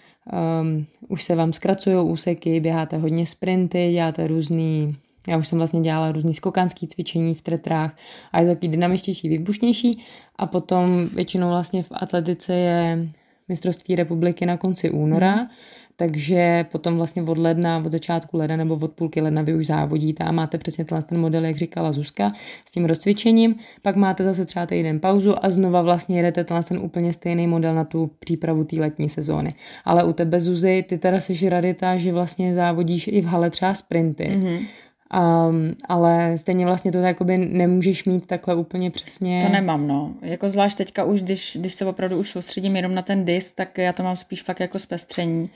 [0.62, 4.96] um, už se vám zkracují úseky, běháte hodně sprinty, děláte různý
[5.28, 7.96] já už jsem vlastně dělala různý skokanský cvičení v tretrách
[8.32, 10.04] a je to takový dynamičtější, výbušnější
[10.36, 13.08] a potom většinou vlastně v atletice je
[13.48, 15.48] mistrovství republiky na konci února, mm.
[15.96, 20.24] takže potom vlastně od ledna, od začátku ledna nebo od půlky ledna vy už závodíte
[20.24, 22.32] a máte přesně ten model, jak říkala Zuzka,
[22.68, 27.12] s tím rozcvičením, pak máte zase třeba týden pauzu a znova vlastně jedete ten úplně
[27.12, 29.54] stejný model na tu přípravu té letní sezóny.
[29.84, 33.74] Ale u tebe Zuzy, ty teda seš radita, že vlastně závodíš i v hale třeba
[33.74, 34.24] sprinty.
[34.24, 34.66] Mm-hmm
[35.14, 39.42] Um, ale stejně vlastně to jakoby nemůžeš mít takhle úplně přesně.
[39.46, 40.14] To nemám, no.
[40.22, 43.78] Jako zvlášť teďka už, když, když se opravdu už soustředím jenom na ten disk, tak
[43.78, 45.50] já to mám spíš fakt jako zpestření.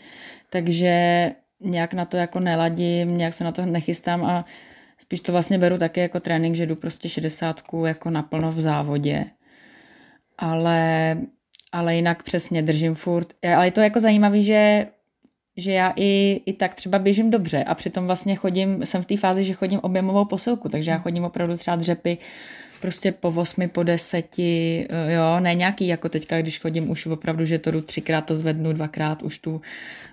[0.50, 4.44] Takže nějak na to jako neladím, nějak se na to nechystám a
[4.98, 9.24] spíš to vlastně beru taky jako trénink, že jdu prostě šedesátku jako naplno v závodě.
[10.38, 11.16] Ale,
[11.72, 13.28] ale jinak přesně držím furt.
[13.54, 14.86] Ale je to jako zajímavé, že
[15.56, 19.16] že já i, i tak třeba běžím dobře a přitom vlastně chodím, jsem v té
[19.16, 22.18] fázi, že chodím objemovou posilku, takže já chodím opravdu třeba dřepy
[22.80, 27.44] prostě po osmi, po deseti, eh, jo, ne nějaký jako teďka, když chodím už opravdu,
[27.44, 29.60] že to jdu třikrát, to zvednu, dvakrát, už tu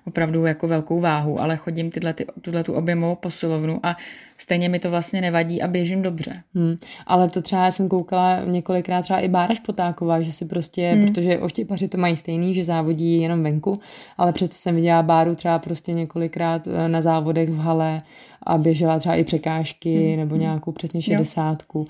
[0.08, 3.95] opravdu jako velkou váhu, ale chodím tyhle, ty, tuhle tu objemovou posilovnu a
[4.38, 6.43] stejně mi to vlastně nevadí a běžím dobře.
[6.56, 6.77] Hmm,
[7.08, 11.06] ale to třeba já jsem koukala několikrát třeba i Bára Špotáková, že si prostě, hmm.
[11.06, 13.80] protože oštěpaři to mají stejný, že závodí jenom venku,
[14.17, 17.97] ale přesto jsem viděla Báru třeba prostě několikrát eh, na závodech v hale
[18.43, 20.17] a běžela třeba i překážky hmm.
[20.17, 20.41] nebo hmm.
[20.41, 21.88] nějakou přesně šedesátku.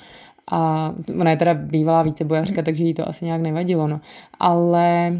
[0.51, 4.01] A ona je teda bývalá více bojařka, takže jí to asi nějak nevadilo, no.
[4.39, 5.11] Ale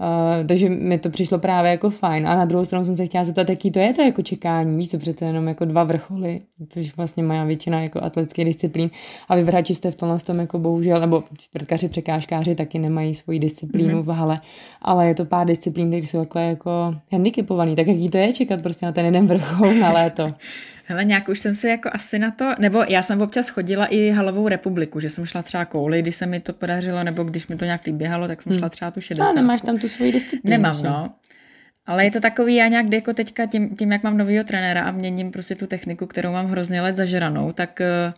[0.00, 2.28] Uh, takže mi to přišlo právě jako fajn.
[2.28, 4.76] A na druhou stranu jsem se chtěla zeptat, jaký to je to jako čekání.
[4.76, 8.90] Víš, co přece jenom jako dva vrcholy, což vlastně má většina jako atletických disciplín.
[9.28, 13.38] A vy vrhači jste v tomhle tom jako bohužel, nebo čtvrtkaři, překážkáři taky nemají svoji
[13.38, 14.06] disciplínu mm-hmm.
[14.06, 14.36] v hale,
[14.82, 17.76] ale je to pár disciplín, které jsou takhle jako handicapovaný.
[17.76, 20.28] Tak jaký to je čekat prostě na ten jeden vrchol na léto?
[20.86, 24.10] Hele, nějak už jsem se jako asi na to, nebo já jsem občas chodila i
[24.10, 27.56] halovou republiku, že jsem šla třeba kouli, když se mi to podařilo, nebo když mi
[27.56, 28.70] to nějak běhalo, tak jsem šla hmm.
[28.70, 29.24] třeba tu 60.
[29.24, 30.50] Ale nemáš tam tu svoji disciplínu.
[30.50, 31.14] Nemám, no.
[31.86, 34.90] Ale je to takový, já nějak jako teďka tím, tím, jak mám novýho trenéra a
[34.90, 38.12] měním prostě tu techniku, kterou mám hrozně let zažranou, tak, eh,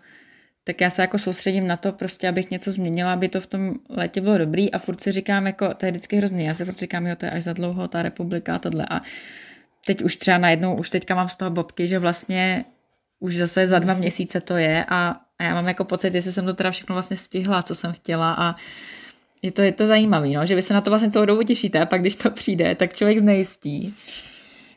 [0.64, 3.74] tak já se jako soustředím na to prostě, abych něco změnila, aby to v tom
[3.90, 6.79] létě bylo dobrý a furt si říkám, jako, to je vždycky hrozný, já si furt
[6.79, 9.00] říkám, jo, to je až za dlouho, ta republika a tohle a
[9.87, 12.64] teď už třeba najednou, už teďka mám z toho bobky, že vlastně
[13.20, 16.44] už zase za dva měsíce to je a, a já mám jako pocit, jestli jsem
[16.44, 18.55] to teda všechno vlastně stihla, co jsem chtěla a
[19.42, 21.81] je to, je to zajímavé, no, že vy se na to vlastně celou dobu těšíte
[21.81, 23.94] a pak když to přijde, tak člověk znejistí,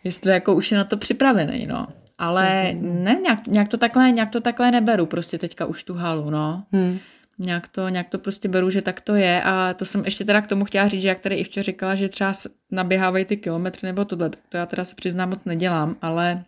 [0.03, 1.87] jestli jako už je na to připravený, no.
[2.17, 3.03] Ale mm.
[3.03, 6.63] ne, nějak, nějak, to takhle, nějak to takhle neberu prostě teďka už tu halu, no.
[6.71, 6.99] Mm.
[7.39, 10.41] Nějak to, nějak to prostě beru, že tak to je a to jsem ještě teda
[10.41, 12.33] k tomu chtěla říct, že jak tady Ivče říkala, že třeba
[12.71, 16.43] naběhávají ty kilometry nebo tohle, tak to já teda se přiznám moc nedělám, ale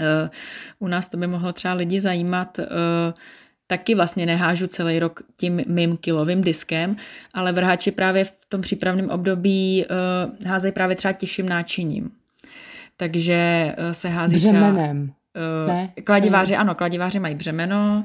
[0.00, 0.28] uh,
[0.78, 2.64] u nás to by mohlo třeba lidi zajímat, uh,
[3.66, 6.96] taky vlastně nehážu celý rok tím mým kilovým diskem,
[7.34, 12.10] ale vrhači právě v tom přípravném období uh, házejí právě třeba těžším náčiním.
[12.96, 15.12] Takže uh, se hází Břemenem.
[15.32, 15.92] Třeba, uh, ne?
[16.04, 18.04] Kladiváři, ano, kladiváři mají břemeno,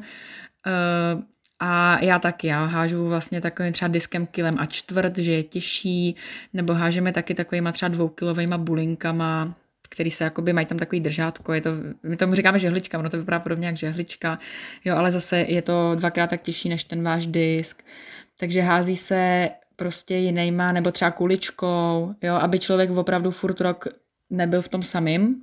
[1.16, 1.22] uh,
[1.60, 6.16] a já taky, já hážu vlastně takovým třeba diskem kilem a čtvrt, že je těžší,
[6.54, 9.56] nebo hážeme taky takovýma třeba dvoukilovými bulinkama,
[9.90, 11.70] který se jakoby mají tam takový držátko, je to,
[12.04, 14.38] my tomu říkáme žehlička, ono to vypadá podobně jak žehlička,
[14.86, 17.84] jo, ale zase je to dvakrát tak těžší než ten váš disk,
[18.40, 23.88] takže hází se prostě jinýma, nebo třeba kuličkou, jo, aby člověk opravdu furt rok
[24.30, 25.36] nebyl v tom samým,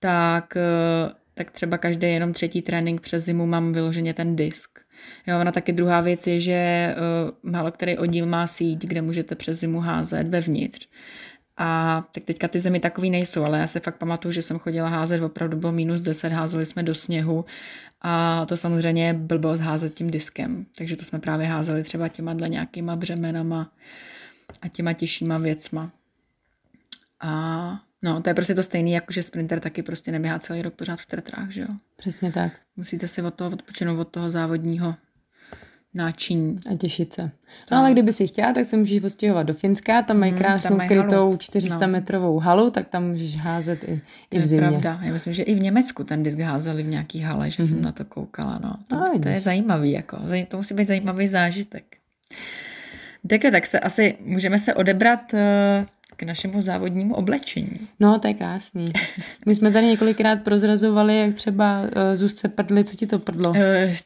[0.00, 4.87] tak, eh, tak třeba každý jenom třetí trénink přes zimu mám vyloženě ten disk.
[5.26, 6.94] Jo, ona taky druhá věc je, že
[7.42, 10.88] uh, málo který oddíl má síť, kde můžete přes zimu házet vevnitř.
[11.56, 14.88] A tak teďka ty zemi takový nejsou, ale já se fakt pamatuju, že jsem chodila
[14.88, 17.44] házet, opravdu bylo minus 10, házeli jsme do sněhu
[18.00, 20.66] a to samozřejmě blbost házet tím diskem.
[20.78, 23.72] Takže to jsme právě házeli třeba těma dle nějakýma břemenama
[24.62, 25.90] a těma těžšíma věcma.
[27.20, 30.74] A no, to je prostě to stejný, jako že sprinter taky prostě neběhá celý rok
[30.74, 31.68] pořád v tretrách, že jo?
[31.96, 32.52] Přesně tak.
[32.76, 34.94] Musíte si od toho odpočinout od toho závodního
[35.94, 36.60] náčiní.
[36.72, 37.30] A těšit se.
[37.70, 40.78] No ale kdyby si chtěla, tak se můžeš postěhovat do Finska, tam mají krásnou hmm,
[40.78, 41.92] tam mají krytou 400 no.
[41.92, 44.68] metrovou halu, tak tam můžeš házet i, i v zimě.
[44.68, 45.06] To je pravda.
[45.06, 47.66] Já myslím, že i v Německu ten disk házeli v nějaký hale, že mm-hmm.
[47.66, 47.84] jsem mhm.
[47.84, 48.58] na to koukala.
[48.62, 48.76] No.
[48.86, 50.18] To, no, to je zajímavý, jako.
[50.48, 51.84] to musí být zajímavý zážitek.
[53.28, 55.38] Tak, tak se asi můžeme se odebrat uh,
[56.16, 57.88] k našemu závodnímu oblečení.
[58.00, 58.86] No, to je krásný.
[59.46, 63.50] My jsme tady několikrát prozrazovali, jak třeba uh, Zuzce prdly, co ti to prdlo?
[63.50, 63.56] Uh,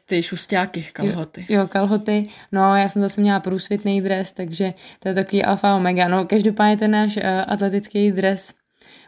[0.05, 1.45] ty šustáky, kalhoty.
[1.49, 2.23] Jo, jo, kalhoty.
[2.51, 6.07] No, já jsem zase měla průsvitný dres, takže to je takový alfa omega.
[6.07, 8.53] No, každopádně ten náš uh, atletický dres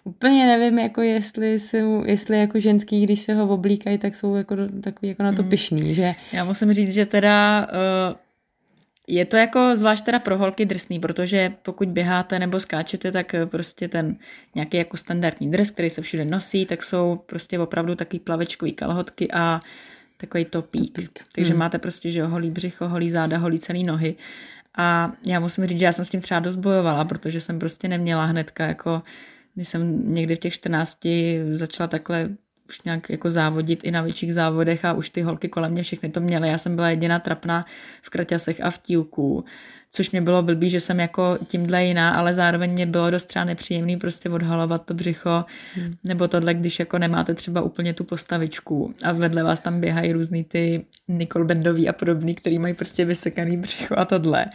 [0.08, 4.56] Úplně nevím, jako jestli, jsou, jestli jako ženský, když se ho oblíkají, tak jsou jako
[4.84, 5.50] takový jako na to mm.
[5.50, 6.16] pišný, že?
[6.32, 7.68] Já musím říct, že teda
[8.10, 8.16] uh,
[9.08, 13.88] je to jako zvlášť teda pro holky drsný, protože pokud běháte nebo skáčete, tak prostě
[13.88, 14.16] ten
[14.56, 19.32] nějaký jako standardní dres, který se všude nosí, tak jsou prostě opravdu takový plavečkový kalhotky
[19.32, 19.62] a
[20.18, 20.96] takový topík.
[20.96, 21.20] topík.
[21.36, 21.60] Takže hmm.
[21.60, 24.16] máte prostě, že holí břicho, holí záda, holí celý nohy.
[24.78, 27.88] A já musím říct, že já jsem s tím třeba dost bojovala, protože jsem prostě
[27.88, 29.02] neměla hnedka jako,
[29.56, 31.00] když jsem někdy v těch 14
[31.52, 32.30] začala takhle
[32.70, 36.10] už nějak jako závodit i na větších závodech a už ty holky kolem mě všechny
[36.10, 36.50] to měly.
[36.50, 37.66] Já jsem byla jediná trapná
[38.02, 39.46] v kraťasech a v tílku
[39.92, 43.46] což mě bylo blbý, že jsem jako tímhle jiná, ale zároveň mě bylo dost třeba
[43.46, 45.46] nepříjemný prostě odhalovat to břicho,
[45.76, 45.94] hmm.
[46.04, 50.44] nebo tohle, když jako nemáte třeba úplně tu postavičku a vedle vás tam běhají různý
[50.44, 54.46] ty Nicole Bendový a podobný, který mají prostě vysekaný břicho a tohle.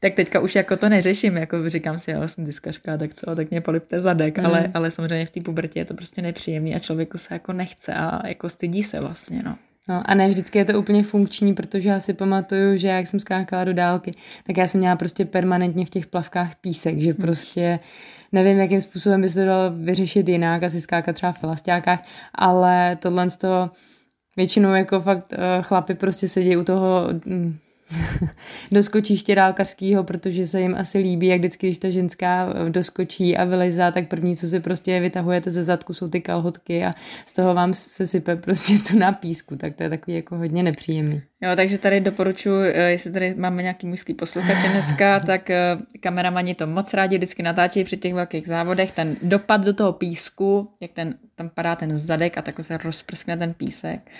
[0.00, 3.50] Tak teďka už jako to neřeším, jako říkám si, jo, jsem diskařka, tak co, tak
[3.50, 4.46] mě polipte zadek, hmm.
[4.46, 7.94] ale, ale samozřejmě v té pubertě je to prostě nepříjemný a člověku se jako nechce
[7.94, 9.58] a jako stydí se vlastně, no.
[9.88, 13.20] No a ne vždycky je to úplně funkční, protože já si pamatuju, že jak jsem
[13.20, 14.10] skákala do dálky,
[14.46, 17.80] tak já jsem měla prostě permanentně v těch plavkách písek, že prostě
[18.32, 22.02] nevím, jakým způsobem by se to dalo vyřešit jinak, asi skákat třeba v elastákách,
[22.34, 23.70] ale tohle z toho
[24.36, 27.08] většinou jako fakt uh, chlapi prostě sedí u toho
[28.72, 33.36] do skočiště dálkařského, protože se jim asi líbí, jak vždycky, když ta ženská eh, doskočí
[33.36, 36.94] a vylezá, tak první, co si prostě vytahujete ze zadku, jsou ty kalhotky a
[37.26, 40.62] z toho vám se sype prostě tu na písku, tak to je takový jako hodně
[40.62, 41.22] nepříjemný.
[41.40, 46.54] Jo, takže tady doporučuji, eh, jestli tady máme nějaký mužský posluchače dneska, tak eh, kameramani
[46.54, 50.92] to moc rádi vždycky natáčí při těch velkých závodech, ten dopad do toho písku, jak
[50.92, 54.10] ten, tam padá ten zadek a takhle se rozprskne ten písek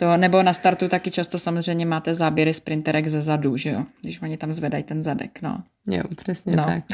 [0.00, 4.22] to, nebo na startu taky často samozřejmě máte záběry sprinterek ze zadu, že jo, když
[4.22, 5.62] oni tam zvedají ten zadek, no.
[5.86, 6.64] Jo, přesně no.
[6.64, 6.84] tak.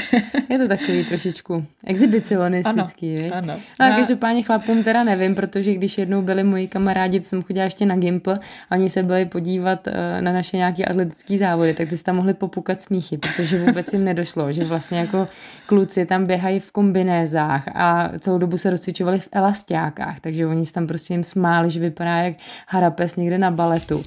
[0.48, 3.60] Je to takový trošičku exhibicionistický, ano, ano.
[3.78, 3.96] Ale no.
[3.96, 7.96] každopádně chlapům teda nevím, protože když jednou byli moji kamarádi, to jsem chodila ještě na
[7.96, 8.34] Gimpl,
[8.70, 12.16] a oni se byli podívat eh, na naše nějaké atletické závody, tak ty se tam
[12.16, 15.28] mohli popukat smíchy, protože vůbec jim nedošlo, že vlastně jako
[15.66, 20.72] kluci tam běhají v kombinézách a celou dobu se rozcvičovali v elastiákách, takže oni se
[20.72, 22.34] tam prostě jim smáli, že vypadá jak
[22.68, 24.04] harapes někde na baletu.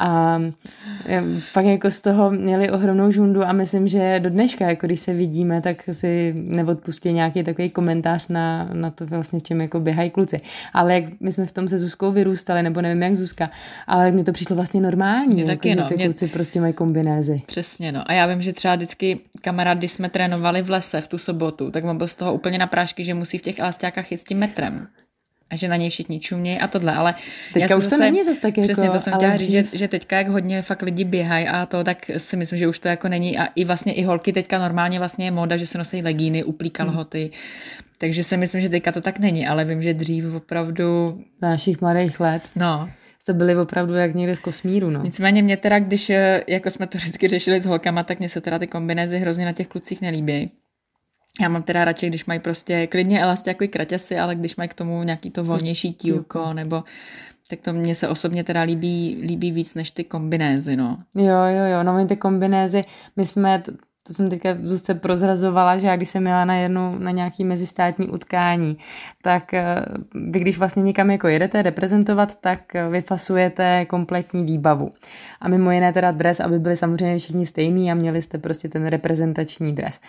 [0.00, 0.40] A
[1.54, 5.12] pak jako z toho měli ohromnou žundu a myslím, že do dneška, jako když se
[5.12, 10.10] vidíme, tak si neodpustí nějaký takový komentář na, na to vlastně, v čem jako běhají
[10.10, 10.36] kluci.
[10.72, 13.50] Ale jak my jsme v tom se Zuzkou vyrůstali, nebo nevím jak Zuzka,
[13.86, 16.04] ale jak mi to přišlo vlastně normální, mě jako, taky, no, že ty mě...
[16.04, 17.36] kluci prostě mají kombinézy.
[17.46, 18.10] Přesně, no.
[18.10, 21.70] A já vím, že třeba vždycky kamarád, když jsme trénovali v lese v tu sobotu,
[21.70, 24.24] tak on byl z toho úplně na prášky, že musí v těch elastákách jít s
[24.24, 24.86] tím metrem
[25.50, 27.14] a že na něj všichni čumějí a tohle, ale
[27.54, 29.88] teďka už to zase, není zase tak jako, Přesně, to jsem chtěla říct, že, že
[29.88, 33.08] teďka jak hodně fakt lidi běhají a to, tak si myslím, že už to jako
[33.08, 36.44] není a i vlastně i holky teďka normálně vlastně je móda, že se nosí legíny,
[36.44, 37.82] uplí kalhoty, hmm.
[37.98, 41.20] takže si myslím, že teďka to tak není, ale vím, že dřív opravdu...
[41.42, 42.42] Na našich mladých let.
[42.56, 42.88] No,
[43.20, 45.02] jste byli opravdu jak někde z kosmíru, no.
[45.02, 46.12] Nicméně mě teda, když
[46.48, 49.52] jako jsme to vždycky řešili s holkama, tak mě se teda ty kombinézy hrozně na
[49.52, 50.50] těch klucích nelíbí.
[51.40, 55.02] Já mám teda radši, když mají prostě klidně elastiakový kraťasy, ale když mají k tomu
[55.02, 56.84] nějaký to volnější tílko, nebo
[57.50, 60.98] tak to mně se osobně teda líbí, líbí víc než ty kombinézy, no.
[61.16, 62.82] Jo, jo, jo, no my ty kombinézy,
[63.16, 63.72] my jsme, to,
[64.02, 68.08] to jsem teďka Zuzce prozrazovala, že já když jsem měla na jednu, na nějaký mezistátní
[68.08, 68.78] utkání,
[69.22, 74.90] tak eh, vy když vlastně někam jako jedete reprezentovat, tak eh, vyfasujete kompletní výbavu.
[75.40, 78.86] A mimo jiné teda dres, aby byli samozřejmě všichni stejný a měli jste prostě ten
[78.86, 80.00] reprezentační dres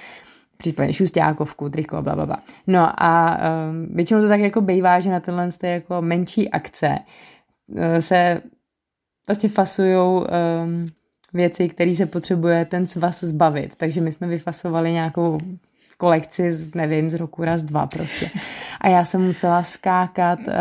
[0.61, 2.37] případně šustákovku, triko, bla, bla, bla.
[2.67, 3.37] No a
[3.69, 6.95] um, většinou to tak jako bývá, že na tenhle té jako menší akce
[7.67, 8.41] uh, se
[9.27, 10.25] vlastně fasují um,
[11.33, 13.75] věci, které se potřebuje ten svaz zbavit.
[13.75, 15.39] Takže my jsme vyfasovali nějakou
[15.97, 18.29] kolekci, z, nevím, z roku raz, dva prostě.
[18.81, 20.53] A já jsem musela skákat uh,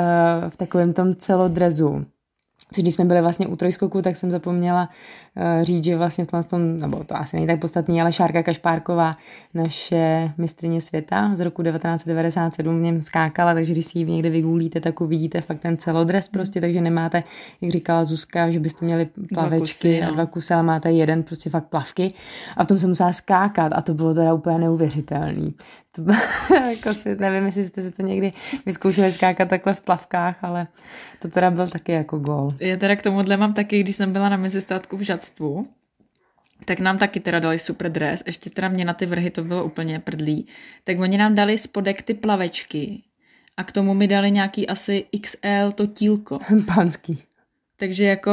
[0.48, 2.06] v takovém tom celodrezu
[2.72, 4.88] Což když jsme byli vlastně u trojskoku, tak jsem zapomněla
[5.36, 9.12] uh, říct, že vlastně v tom, nebo to asi není tak podstatný, ale Šárka Kašpárková,
[9.54, 14.80] naše mistrně světa z roku 1997 v něm skákala, takže když si ji někde vygulíte,
[14.80, 17.22] tak uvidíte fakt ten celodres prostě, takže nemáte,
[17.60, 20.08] jak říkala Zuzka, že byste měli plavečky dva kusy, no.
[20.08, 22.12] a dva kusy, ale máte jeden prostě fakt plavky
[22.56, 25.54] a v tom se musela skákat a to bylo teda úplně neuvěřitelný.
[25.98, 26.18] To bylo,
[26.70, 28.32] jako si, nevím, jestli jste si to někdy
[28.66, 30.66] vyzkoušeli skákat takhle v plavkách, ale
[31.18, 32.48] to teda byl taky jako gol.
[32.60, 35.68] Já teda k tomuhle mám taky, když jsem byla na mezistátku v Žadstvu,
[36.64, 39.64] tak nám taky teda dali super dres, ještě teda mě na ty vrhy to bylo
[39.64, 40.46] úplně prdlý,
[40.84, 43.02] tak oni nám dali spodek ty plavečky
[43.56, 46.38] a k tomu mi dali nějaký asi XL to tílko.
[46.74, 47.27] Pánský.
[47.80, 48.30] Takže jako,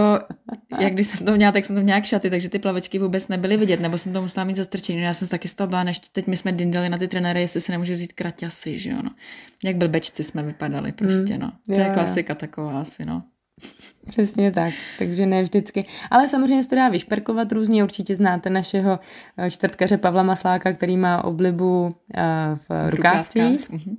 [0.79, 3.57] jak když jsem to měla, tak jsem to měla šaty, takže ty plavečky vůbec nebyly
[3.57, 5.01] vidět, nebo jsem to musela mít zastrčený.
[5.01, 7.61] Já jsem taky z toho byla, než teď my jsme dindali na ty trenéry, jestli
[7.61, 9.11] se nemůže vzít kraťasy, že jo, no.
[9.63, 11.39] Jak blbečci jsme vypadali prostě, mm.
[11.39, 11.51] no.
[11.65, 12.37] To jo, je klasika jo.
[12.39, 13.23] taková asi, no.
[14.07, 15.85] Přesně tak, takže ne vždycky.
[16.11, 18.99] Ale samozřejmě se dá vyšperkovat různě, určitě znáte našeho
[19.37, 22.23] eh, čtvrtkaře Pavla Masláka, který má oblibu eh,
[22.69, 23.69] v rukávcích.
[23.71, 23.95] Mm-hmm.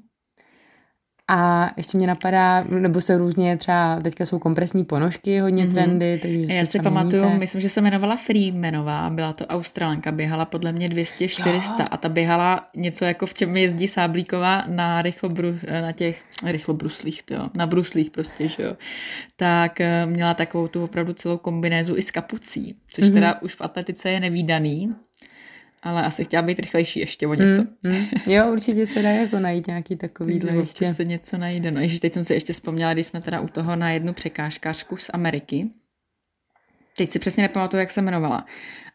[1.29, 5.73] A ještě mě napadá, nebo se různě třeba, teďka jsou kompresní ponožky, hodně mm-hmm.
[5.73, 6.19] trendy.
[6.23, 7.39] Takže Já si pamatuju, měníte.
[7.39, 12.65] myslím, že se jmenovala Freemanová, byla to Australanka, běhala podle mě 200-400 a ta běhala
[12.77, 15.49] něco jako v čem jezdí Sáblíková na, rychlobru,
[15.81, 18.77] na těch rychlobruslích, jo, na bruslích prostě, že jo.
[19.37, 23.12] Tak eh, měla takovou tu opravdu celou kombinézu i s kapucí, což mm-hmm.
[23.12, 24.95] teda už v atletice je nevýdaný,
[25.87, 27.62] ale asi chtěla být rychlejší ještě o něco.
[27.83, 28.07] Mm, mm.
[28.27, 30.94] Jo, určitě se dá jako najít nějaký takovýhle ještě.
[30.94, 31.70] se něco najde.
[31.70, 34.96] No, ježiš, teď jsem si ještě vzpomněla, když jsme teda u toho na jednu překážkářku
[34.96, 35.70] z Ameriky.
[36.96, 38.46] Teď si přesně nepamatuju, jak se jmenovala.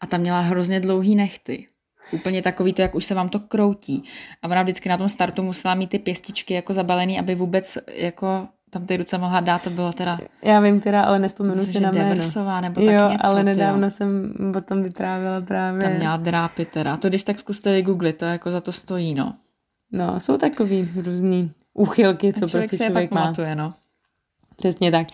[0.02, 1.68] A tam měla hrozně dlouhý nechty.
[2.12, 4.04] Úplně takový to, jak už se vám to kroutí.
[4.42, 8.48] A ona vždycky na tom startu musela mít ty pěstičky jako zabalený, aby vůbec jako
[8.74, 10.18] tam ty ruce mohla dát, to bylo teda...
[10.44, 12.62] Já vím teda, ale nespomenu si na jméno.
[12.62, 13.92] nebo tak jo, něco, ale nedávno tyjo.
[13.92, 15.82] jsem o tom vyprávěla právě.
[15.82, 16.98] Tam měla drápy teda.
[16.98, 19.34] To když tak zkuste vygooglit, to jako za to stojí, no.
[19.92, 23.22] No, jsou takový různý úchylky, co člověk prostě člověk má.
[23.22, 23.74] Pamatuje, no.
[24.58, 25.08] Přesně tak.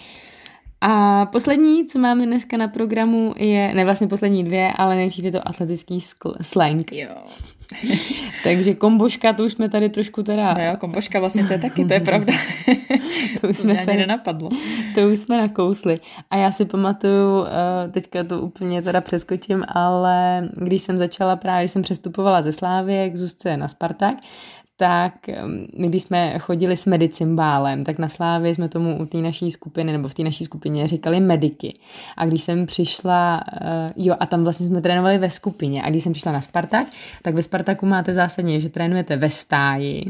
[0.81, 5.31] A poslední, co máme dneska na programu, je, ne vlastně poslední dvě, ale nejdřív je
[5.31, 6.91] to atletický skl- slang.
[6.91, 7.09] Jo.
[8.43, 10.53] Takže komboška, to už jsme tady trošku teda...
[10.53, 12.33] No jo, komboška vlastně to je taky, to je pravda.
[13.41, 14.49] to už jsme to tady nenapadlo.
[14.95, 15.97] To už jsme nakousli.
[16.29, 21.63] A já si pamatuju, eh, teďka to úplně teda přeskočím, ale když jsem začala právě,
[21.63, 24.15] když jsem přestupovala ze Slávy k Zuzce na Spartak,
[24.77, 25.13] tak
[25.77, 29.91] my když jsme chodili s medicimbálem, tak na Slávě jsme tomu u té naší skupiny,
[29.91, 31.73] nebo v té naší skupině říkali mediky.
[32.17, 35.83] A když jsem přišla, uh, jo, a tam vlastně jsme trénovali ve skupině.
[35.83, 36.87] A když jsem přišla na Spartak,
[37.21, 40.03] tak ve Spartaku máte zásadně, že trénujete ve stáji,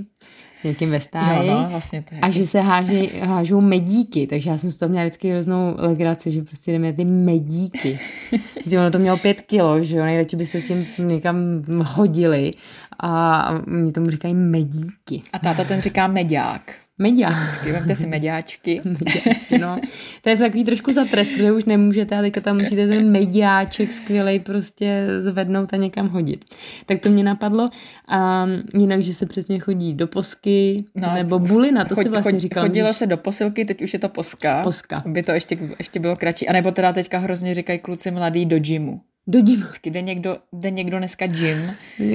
[0.60, 4.50] s někým ve stáji no, no, vlastně to a že se háží, hážou medíky, takže
[4.50, 8.00] já jsem z toho měla vždycky hroznou legraci, že prostě jdeme ty medíky.
[8.68, 11.36] že ono to mělo pět kilo, že jo, nejradši byste s tím někam
[11.84, 12.52] hodili
[13.00, 15.22] a mě tomu říkají medíky.
[15.34, 16.87] A táta ten říká mediák.
[17.00, 17.72] Mediáčky.
[17.72, 18.82] Vemte si mediáčky.
[18.86, 19.80] mediáčky no.
[20.22, 23.94] To je takový trošku za trest, protože už nemůžete a teďka tam musíte ten mediáček
[23.94, 26.46] skvělej prostě zvednout a někam hodit.
[26.86, 27.70] Tak to mě napadlo.
[28.08, 32.40] A jinak, že se přesně chodí do posky no, nebo bulina, to chod, si vlastně
[32.40, 32.64] říkal.
[32.64, 32.98] Chodilo můžeš...
[32.98, 34.64] se do posilky, teď už je to poska.
[34.64, 35.04] Poska.
[35.06, 36.48] By to ještě, ještě bylo kratší.
[36.48, 39.64] A nebo teda teďka hrozně říkají kluci mladý do gymu do gymu.
[39.64, 41.72] Vždycky jde někdo, jde někdo dneska gym.
[42.00, 42.06] No,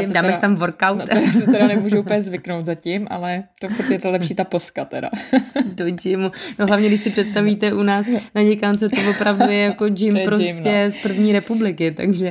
[0.00, 0.98] gym, dáme si tam workout.
[0.98, 4.44] No, to já se teda nemůžu úplně zvyknout zatím, ale to je to lepší ta
[4.44, 5.10] poska teda.
[5.74, 6.30] do gymu.
[6.58, 10.24] No hlavně, když si představíte u nás na děkance, to opravdu je jako gym je
[10.24, 10.90] prostě gym, no.
[10.90, 12.30] z první republiky, takže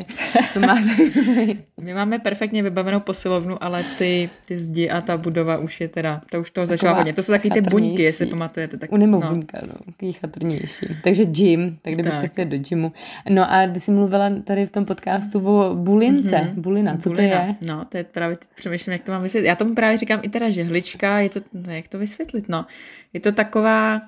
[0.53, 0.81] to máte.
[1.81, 6.21] My máme perfektně vybavenou posilovnu, ale ty, ty zdi a ta budova už je teda,
[6.31, 7.13] to už toho začala hodně.
[7.13, 8.77] To jsou taky ty buňky, jestli pamatujete.
[8.77, 9.21] Tak, U no.
[9.21, 10.85] buňka, no, chatrnější.
[11.03, 12.31] Takže gym, tak kdybyste tak.
[12.31, 12.91] chtěli do gymu.
[13.29, 16.35] No a když si mluvila tady v tom podcastu o bulince.
[16.35, 16.61] Mm-hmm.
[16.61, 17.41] Bulina, co Bulina.
[17.41, 17.55] to je?
[17.67, 19.47] No, to je právě, přemýšlím, jak to mám vysvětlit.
[19.47, 22.65] Já tomu právě říkám i teda žehlička, je to, no, jak to vysvětlit, no.
[23.13, 24.01] Je to taková...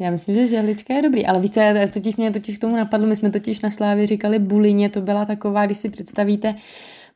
[0.00, 2.76] Já myslím, že žehlička je dobrý, ale víš co, já totiž mě totiž k tomu
[2.76, 6.54] napadlo, my jsme totiž na Slávě říkali bulině, to byla taková, když si představíte,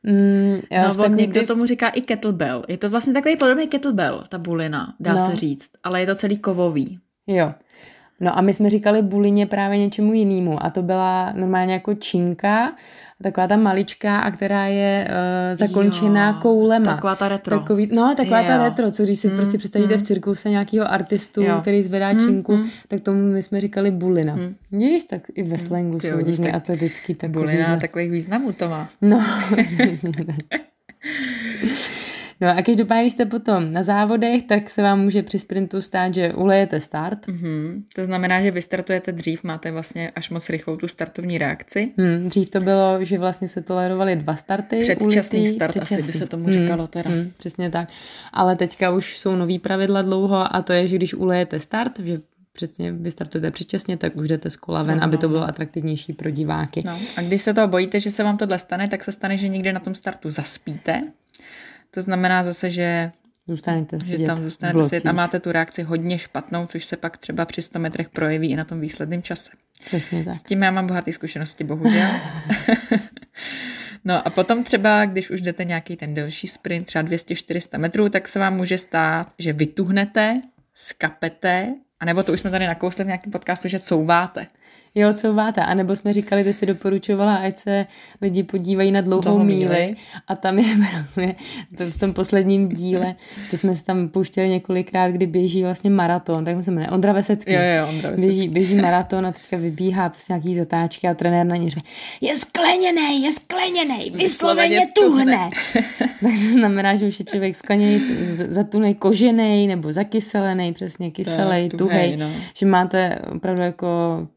[0.03, 1.47] Mm, no, on někdo ty...
[1.47, 2.63] tomu říká i kettlebell.
[2.67, 5.29] Je to vlastně takový podobný kettlebell, ta bulina, dá no.
[5.31, 5.69] se říct.
[5.83, 6.99] Ale je to celý kovový.
[7.27, 7.53] Jo.
[8.19, 12.71] No a my jsme říkali bulině právě něčemu jinému a to byla normálně jako činka,
[13.23, 16.95] taková ta maličká a která je uh, zakončená jo, koulema.
[16.95, 17.59] Taková ta retro.
[17.59, 18.47] Takový, no, taková jo.
[18.47, 19.99] ta retro, co když si mm, prostě představíte mm.
[19.99, 21.57] v cirkuse nějakého artistu, jo.
[21.61, 22.69] který zvedá mm, činku, mm.
[22.87, 24.35] tak tomu my jsme říkali bulina.
[24.35, 24.55] Mm.
[24.71, 25.99] Víš, tak i ve slangu mm.
[25.99, 27.33] jsou různě atletický takový.
[27.33, 28.89] Bulina takových významů to má.
[29.01, 29.25] No.
[32.41, 36.13] No a každopádně, když jste potom na závodech, tak se vám může při sprintu stát,
[36.13, 37.27] že ulejete start.
[37.27, 37.83] Mm-hmm.
[37.95, 41.91] To znamená, že vystartujete dřív, máte vlastně až moc rychlou tu startovní reakci.
[41.97, 44.79] Hmm, dřív to bylo, že vlastně se tolerovaly dva starty.
[44.79, 45.97] Předčasný ulitý, start předčasný.
[45.97, 47.09] asi by se tomu říkalo teda.
[47.09, 47.89] Hmm, přesně tak.
[48.33, 52.19] Ale teďka už jsou nový pravidla dlouho a to je, že když ulejete start, že
[52.51, 56.29] přesně vystartujete předčasně, tak už jdete z kola ven, no, aby to bylo atraktivnější pro
[56.29, 56.81] diváky.
[56.85, 56.99] No.
[57.15, 59.73] A když se toho bojíte, že se vám tohle stane, tak se stane, že někde
[59.73, 61.03] na tom startu zaspíte
[61.91, 63.11] to znamená zase, že
[63.47, 67.45] Zůstanete že tam zůstanete sedět a máte tu reakci hodně špatnou, což se pak třeba
[67.45, 69.51] při 100 metrech projeví i na tom výsledném čase.
[69.85, 70.35] Přesně tak.
[70.35, 72.09] S tím já mám bohaté zkušenosti, bohužel.
[74.05, 78.27] no a potom třeba, když už jdete nějaký ten delší sprint, třeba 200-400 metrů, tak
[78.27, 80.33] se vám může stát, že vytuhnete,
[80.75, 84.47] skapete, anebo to už jsme tady nakousli v nějakém podcastu, že couváte.
[84.97, 85.61] Jo, couváte.
[85.61, 87.85] A nebo jsme říkali, ty si doporučovala, ať se
[88.21, 89.59] lidi podívají na dlouhou Dlouho míli.
[89.59, 89.95] míli.
[90.27, 90.65] A tam je
[91.15, 91.35] právě
[91.77, 93.15] to v tom posledním díle,
[93.49, 97.53] to jsme se tam pouštěli několikrát, kdy běží vlastně maraton, tak se jmenuje Ondra Vesecký.
[97.53, 98.27] Jo, jo, Ondra Vesecký.
[98.27, 101.81] Běží, běží maraton a teďka vybíhá prostě nějaký zatáčky a trenér na ně říká,
[102.21, 105.49] je skleněný, je skleněný, vysloveně tuhne.
[106.21, 112.17] tak to znamená, že už je člověk skleněný, zatunej kožený nebo zakyselený, přesně kyselý, tuhej,
[112.17, 112.29] no.
[112.57, 113.87] že máte opravdu jako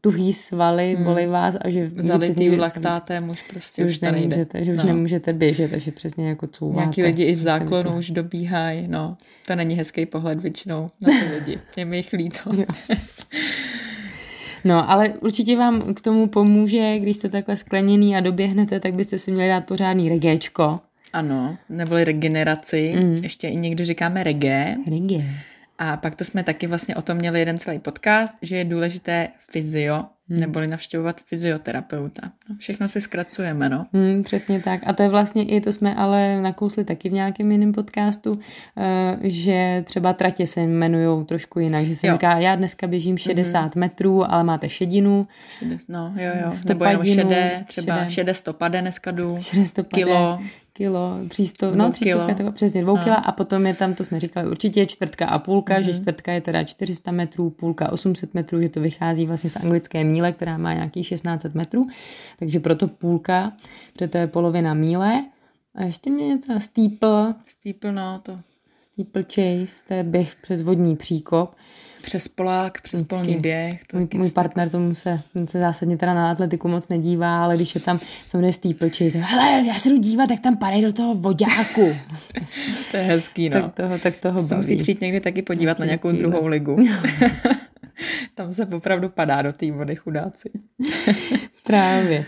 [0.01, 1.03] tuhý svaly, hmm.
[1.03, 4.83] bolí vás a že zalitý laktátem už prostě už, už nemůžete, že už no.
[4.83, 6.79] nemůžete běžet, takže přesně jako couváte.
[6.79, 9.17] Nějaký lidi i v záklonu už dobíhají, no.
[9.47, 11.59] To není hezký pohled většinou na ty lidi.
[11.77, 12.51] Je mi jich líto.
[14.63, 19.17] No, ale určitě vám k tomu pomůže, když jste takhle skleněný a doběhnete, tak byste
[19.17, 20.79] si měli dát pořádný regéčko.
[21.13, 22.93] Ano, neboli regeneraci.
[22.95, 23.15] Mm.
[23.23, 24.75] Ještě i někdy říkáme regé.
[24.91, 25.25] Regé.
[25.83, 29.27] A pak to jsme taky vlastně o tom měli jeden celý podcast, že je důležité
[29.51, 30.03] fyzio.
[30.39, 32.21] Neboli navštěvovat fyzioterapeuta.
[32.49, 33.87] No, všechno si zkracujeme, no.
[33.93, 34.81] Hmm, přesně tak.
[34.85, 38.39] A to je vlastně i, to jsme ale nakousli taky v nějakém jiném podcastu, uh,
[39.21, 42.13] že třeba tratě se jmenují trošku jinak, že se jo.
[42.13, 43.79] říká, já dneska běžím 60 mm-hmm.
[43.79, 45.23] metrů, ale máte šedinu.
[45.59, 46.51] Šede, no, jo, jo.
[46.65, 50.39] Nebo jenom šedé, třeba šedé, šedé stopade dneska jdu, šedé stopade, kilo
[50.73, 52.51] kilo, třísto, no třístovka, kilo.
[52.51, 53.03] přesně dvou no.
[53.03, 55.83] kila a potom je tam, to jsme říkali, určitě čtvrtka a půlka, mm-hmm.
[55.83, 56.01] že mhm.
[56.01, 60.31] čtvrtka je teda 400 metrů, půlka 800 metrů, že to vychází vlastně z anglické míle,
[60.31, 61.87] která má nějakých 1600 metrů,
[62.39, 63.51] takže proto půlka,
[63.93, 65.25] protože to je polovina míle.
[65.75, 67.35] A ještě mě něco, steeple.
[67.45, 68.39] Steeple, no to
[68.91, 71.55] steeplechase, to je běh přes vodní příkop.
[72.01, 73.15] Přes polák, přes Vždycky.
[73.15, 73.83] polní běh.
[73.87, 77.75] To můj, můj partner tomu se, se zásadně teda na atletiku moc nedívá, ale když
[77.75, 81.95] je tam samozřejmě steeplechase, hele, já se jdu dívat, tak tam padej do toho vodáku.
[82.91, 83.61] to je hezký, no.
[83.61, 84.57] Tak toho, tak toho baví.
[84.57, 86.77] musí přijít někdy taky podívat na nějakou druhou ligu.
[88.35, 90.49] tam se opravdu padá do té vody chudáci.
[91.63, 92.25] Právě.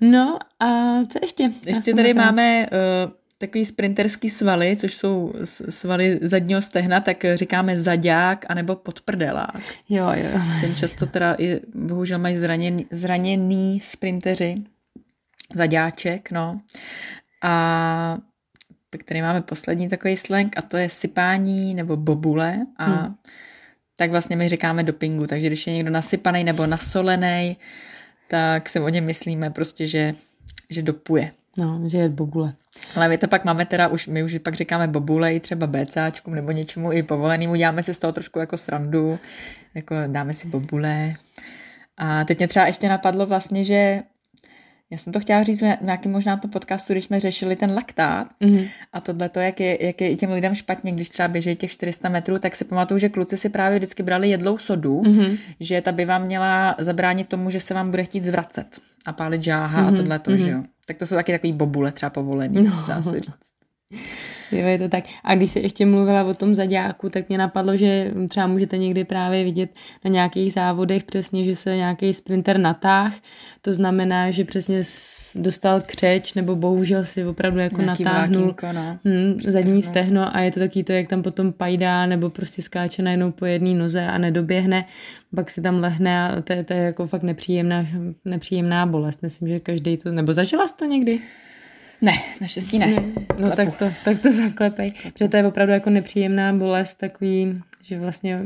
[0.00, 0.66] No a
[1.04, 1.50] co ještě?
[1.66, 2.66] Ještě tady máme
[3.06, 5.32] uh, takový sprinterský svaly, což jsou
[5.70, 9.60] svaly zadního stehna, tak říkáme zadák anebo podprdelák.
[9.88, 10.40] Jo, jo.
[10.60, 14.54] Ten často teda i, bohužel mají zraněný, zraněný sprinteři.
[15.54, 16.60] Zadáček, no.
[17.42, 18.18] A
[18.90, 23.14] tak tady máme poslední takový slang a to je sypání nebo bobule a hmm.
[23.96, 27.56] tak vlastně my říkáme dopingu, takže když je někdo nasypaný nebo nasolený,
[28.28, 30.14] tak si o něm myslíme prostě, že,
[30.70, 31.32] že dopuje.
[31.58, 32.54] No, že je bobule.
[32.94, 36.34] Ale my to pak máme teda už, my už pak říkáme bobule i třeba BCáčkům
[36.34, 39.18] nebo něčemu i povolenýmu, děláme si z toho trošku jako srandu,
[39.74, 41.14] jako dáme si bobule.
[41.96, 44.02] A teď mě třeba ještě napadlo vlastně, že
[44.90, 48.28] já jsem to chtěla říct v nějakým možná to podcastu, když jsme řešili ten laktát
[48.40, 48.68] mm-hmm.
[48.92, 51.70] a tohle to, jak je, jak je i těm lidem špatně, když třeba běží těch
[51.70, 55.38] 400 metrů, tak si pamatuju, že kluci si právě vždycky brali jedlou sodu, mm-hmm.
[55.60, 59.42] že ta by vám měla zabránit tomu, že se vám bude chtít zvracet a pálit
[59.42, 59.94] žáha mm-hmm.
[59.94, 60.44] a tohle to, mm-hmm.
[60.44, 60.62] že jo.
[60.86, 62.84] Tak to jsou taky takový bobule třeba povolený, no.
[62.88, 63.56] dá se říct.
[64.52, 65.04] Jo, je to tak.
[65.24, 69.04] A když se ještě mluvila o tom zaďáku, tak mě napadlo, že třeba můžete někdy
[69.04, 69.70] právě vidět
[70.04, 73.14] na nějakých závodech přesně, že se nějaký sprinter natáh.
[73.62, 74.82] To znamená, že přesně
[75.34, 78.98] dostal křeč, nebo bohužel si opravdu jako Nějaký natáhnul vlákínko, no.
[79.04, 83.02] hm, zadní stehno a je to taky to, jak tam potom pajdá, nebo prostě skáče
[83.02, 84.84] najednou po jedné noze a nedoběhne,
[85.36, 87.86] pak si tam lehne a to je, to je jako fakt nepříjemná,
[88.24, 89.22] nepříjemná bolest.
[89.22, 91.20] Myslím, že každý to, nebo zažila jsi to někdy?
[92.02, 93.02] Ne, naštěstí ne.
[93.38, 97.98] No tak to, tak to zaklepej, protože to je opravdu jako nepříjemná bolest, takový, že
[97.98, 98.40] vlastně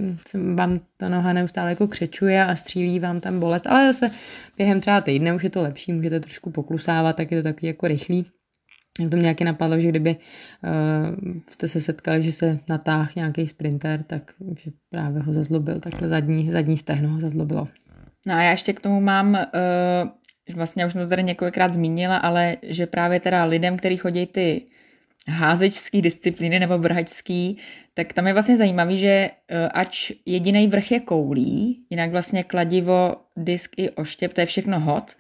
[0.55, 4.17] vám ta noha neustále jako křečuje a střílí vám tam bolest, ale zase
[4.57, 7.87] během třeba týdne už je to lepší, můžete trošku poklusávat, tak je to takový jako
[7.87, 8.27] rychlý.
[9.09, 14.03] To mě nějaký napadlo, že kdyby uh, jste se setkali, že se natáh nějaký sprinter,
[14.03, 17.69] tak že právě ho zazlobil, takhle zadní, zadní stehno ho zazlobilo.
[18.27, 22.17] No a já ještě k tomu mám uh, vlastně už jsem to tady několikrát zmínila,
[22.17, 24.63] ale že právě teda lidem, kteří chodí ty
[25.29, 27.59] házečský disciplíny nebo vrhačský,
[27.95, 29.31] tak tam je vlastně zajímavý, že e,
[29.69, 35.17] ač jediný vrch je koulí, jinak vlastně kladivo, disk i oštěp, to je všechno hod,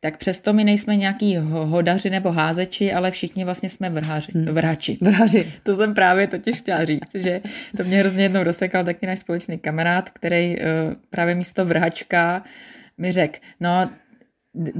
[0.00, 4.44] tak přesto my nejsme nějaký hodaři nebo házeči, ale všichni vlastně jsme vrhaři, hmm.
[4.44, 4.98] vrhači.
[5.00, 5.52] Vrhaři.
[5.62, 7.40] To jsem právě totiž chtěla říct, že
[7.76, 10.64] to mě hrozně jednou dosekal taky náš společný kamarád, který uh,
[11.10, 12.44] právě místo vrhačka
[12.98, 13.90] mi řekl, no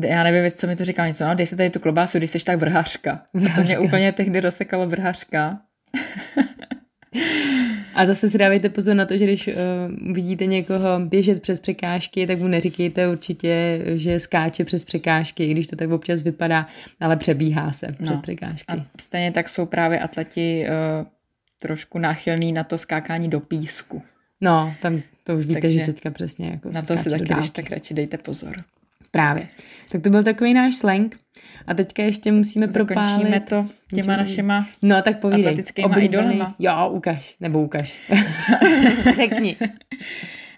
[0.01, 2.45] já nevím, co mi to říkal něco, no dej se tady tu klobásu, když jsi
[2.45, 3.23] tak vrhařka.
[3.35, 3.57] vrhařka.
[3.57, 5.59] To mě úplně tehdy rozsekalo vrhařka.
[7.95, 9.55] A zase si dávejte pozor na to, že když uh,
[10.14, 15.66] vidíte někoho běžet přes překážky, tak mu neříkejte určitě, že skáče přes překážky, i když
[15.66, 16.66] to tak občas vypadá,
[17.01, 18.20] ale přebíhá se přes no.
[18.20, 18.72] překážky.
[18.72, 21.07] A stejně tak jsou právě atleti uh,
[21.59, 24.03] trošku náchylní na to skákání do písku.
[24.41, 27.51] No, tam to už víte, Takže že teďka přesně jako Na to si taky, když
[27.51, 28.64] tak radši dejte pozor.
[29.11, 29.49] Právě.
[29.93, 31.17] Tak to byl takový náš slang.
[31.67, 33.49] A teďka ještě musíme Zakončíme propálit.
[33.49, 35.47] to těma našima no, tak povídej.
[35.47, 36.55] atletickýma idolama.
[36.59, 37.37] Jo, ukaž.
[37.41, 38.11] Nebo ukaž.
[39.17, 39.57] Řekni.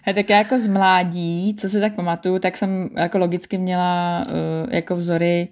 [0.05, 4.23] He, tak já jako z mládí, co si tak pamatuju, tak jsem jako logicky měla
[4.27, 5.47] uh, jako vzory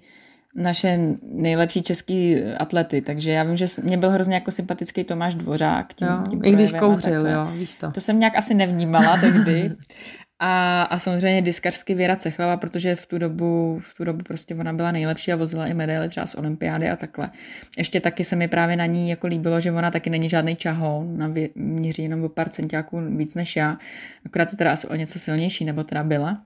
[0.54, 5.94] naše nejlepší český atlety, takže já vím, že mě byl hrozně jako sympatický Tomáš Dvořák.
[5.94, 7.90] Tím, jo, tím I když kouřil, jo, víš to.
[7.90, 9.70] To jsem nějak asi nevnímala tehdy,
[10.44, 14.72] A, a samozřejmě diskařsky Věra Cechlava, protože v tu dobu, v tu dobu prostě ona
[14.72, 17.30] byla nejlepší a vozila i medaily třeba z olympiády a takhle.
[17.78, 21.18] Ještě taky se mi právě na ní jako líbilo, že ona taky není žádný čahoun,
[21.18, 23.78] na vě, měří jenom o pár centiáků víc než já,
[24.26, 26.42] akorát je teda asi o něco silnější, nebo teda byla.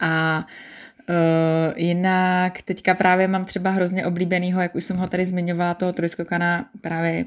[0.00, 0.46] A
[1.08, 5.92] Uh, jinak teďka právě mám třeba hrozně oblíbenýho, jak už jsem ho tady zmiňovala, toho
[5.92, 7.24] trojskokana právě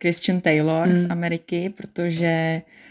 [0.00, 0.92] Christian Taylor mm.
[0.92, 2.85] z Ameriky, protože Uh,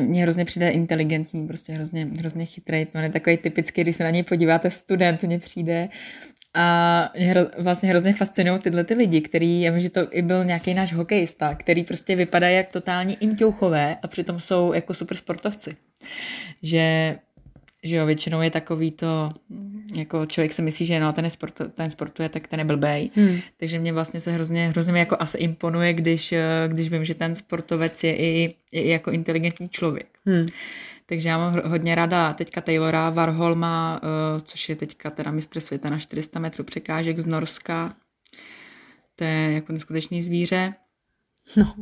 [0.00, 2.86] mně hrozně přijde inteligentní, prostě hrozně, hrozně chytrý.
[2.86, 5.88] To je takový typický, když se na něj podíváte, student mně přijde.
[6.54, 10.22] A mě hro, vlastně hrozně fascinují tyhle ty lidi, který, já vím, že to i
[10.22, 15.16] byl nějaký náš hokejista, který prostě vypadá jak totální inťouchové a přitom jsou jako super
[15.16, 15.76] sportovci.
[16.62, 17.16] Že
[17.86, 19.30] že jo, většinou je takový to,
[19.96, 23.10] jako člověk si myslí, že no, ten, sport, ten sportuje, tak ten je blbej.
[23.14, 23.38] Hmm.
[23.56, 26.34] Takže mě vlastně se hrozně, hrozně mě jako asi imponuje, když,
[26.68, 30.18] když vím, že ten sportovec je i, i jako inteligentní člověk.
[30.26, 30.46] Hmm.
[31.06, 35.90] Takže já mám hodně ráda teďka Taylora Varholma, uh, což je teďka teda mistr světa
[35.90, 37.96] na 400 metrů překážek z Norska.
[39.16, 40.74] To je jako neskutečný zvíře.
[41.56, 41.74] No.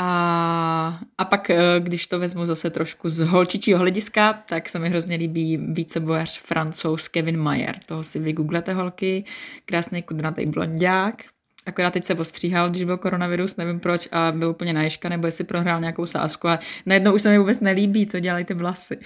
[0.00, 4.88] A, a pak, eh, když to vezmu zase trošku z holčičího hlediska, tak se mi
[4.88, 7.78] hrozně líbí vícebojař francouz Kevin Mayer.
[7.86, 9.24] Toho si vygooglete holky,
[9.64, 11.22] krásný kudratý blondiák.
[11.66, 15.44] Akorát teď se ostříhal, když byl koronavirus, nevím proč, a byl úplně naješka, nebo jestli
[15.44, 18.98] prohrál nějakou sázku a najednou už se mi vůbec nelíbí, co dělají ty vlasy.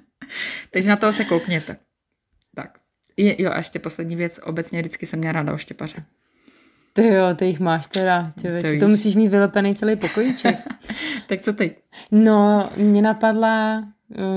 [0.70, 1.76] Takže na toho se koukněte.
[2.54, 2.78] Tak.
[3.16, 4.40] Jo, a ještě poslední věc.
[4.42, 6.04] Obecně vždycky jsem měla ráda oštěpaře.
[6.92, 8.72] Ty jo, ty jich máš teda, člověče.
[8.72, 10.56] To, to musíš mít vylepený celý pokojíček.
[11.26, 11.76] tak co ty?
[12.10, 13.84] No, mě napadla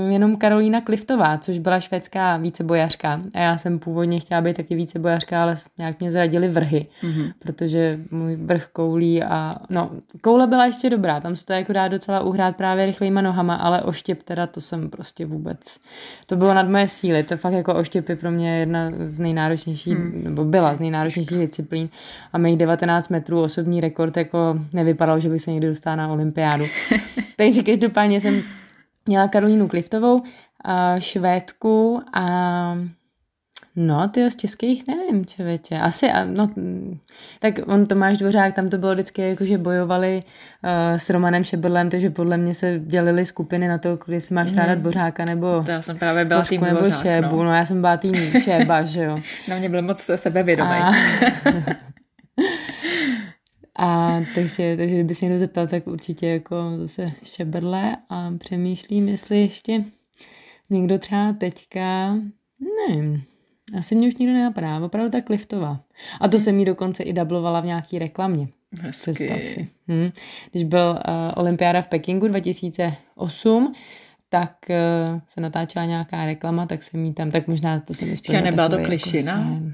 [0.08, 3.20] jenom Karolína Kliftová, což byla švédská vícebojařka.
[3.34, 7.32] A já jsem původně chtěla být taky vícebojařka, ale nějak mě zradili vrhy, mm-hmm.
[7.38, 11.88] protože můj vrch koulí a no, koule byla ještě dobrá, tam se to jako dá
[11.88, 15.78] docela uhrát právě rychlejma nohama, ale oštěp teda to jsem prostě vůbec,
[16.26, 19.98] to bylo nad moje síly, to fakt jako oštěp je pro mě jedna z nejnáročnějších,
[19.98, 20.24] mm.
[20.24, 21.88] nebo byla z nejnáročnějších disciplín
[22.32, 26.64] a mých 19 metrů osobní rekord jako nevypadalo, že bych se někdy dostala na olympiádu.
[27.36, 28.42] Takže každopádně jsem
[29.06, 30.22] měla Karolínu Kliftovou,
[30.98, 32.76] švédku a
[33.78, 35.78] No, ty z českých nevím, člověče.
[35.78, 36.50] Asi, no,
[37.40, 41.90] tak on Tomáš Dvořák, tam to bylo vždycky jako, že bojovali uh, s Romanem Šebrlem,
[41.90, 44.58] takže podle mě se dělili skupiny na to, když si máš mm.
[44.58, 47.44] ráda Dvořáka, nebo to já jsem právě byla tým nebo Dvořák, Šebu, no.
[47.44, 47.54] no.
[47.54, 49.18] já jsem byla tým Šeba, že jo.
[49.48, 50.70] Na mě byl moc sebevědomý.
[50.70, 50.92] A...
[53.78, 59.40] A takže, takže kdyby se někdo zeptal, tak určitě jako zase šebrle a přemýšlím, jestli
[59.40, 59.84] ještě
[60.70, 62.16] někdo třeba teďka,
[62.88, 63.22] nevím,
[63.78, 65.80] asi mě už nikdo nenapadá, opravdu tak liftová.
[66.20, 68.48] A to jsem jí dokonce i dublovala v nějaký reklamě.
[68.80, 69.46] Hezky.
[69.46, 69.68] si.
[69.88, 70.10] Hm.
[70.50, 73.74] Když byl uh, olympiáda v Pekingu 2008,
[74.40, 78.16] tak uh, se natáčela nějaká reklama, tak jsem jí tam, tak možná to se mi
[78.16, 78.44] splnilo.
[78.44, 79.32] nebyla to jako klišina?
[79.32, 79.72] Jako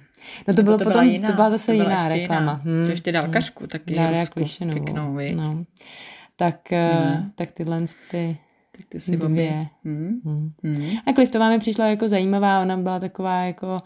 [0.49, 2.61] No to bylo to potom, jiná, to byla zase to byla jiná reklama.
[2.65, 2.77] Jiná.
[2.77, 2.85] Hmm.
[2.85, 4.85] To ještě dálkařku taky Dária Klišinovou.
[4.85, 5.65] Pěknou, no.
[6.37, 7.33] Tak, hmm.
[7.35, 8.39] tak tyhle ty
[8.77, 9.67] tak ty si dvě.
[9.85, 10.21] Hmm.
[10.25, 10.53] Hmm.
[10.65, 10.91] Hmm.
[11.07, 13.83] A Kliftová mi přišla jako zajímavá, ona byla taková jako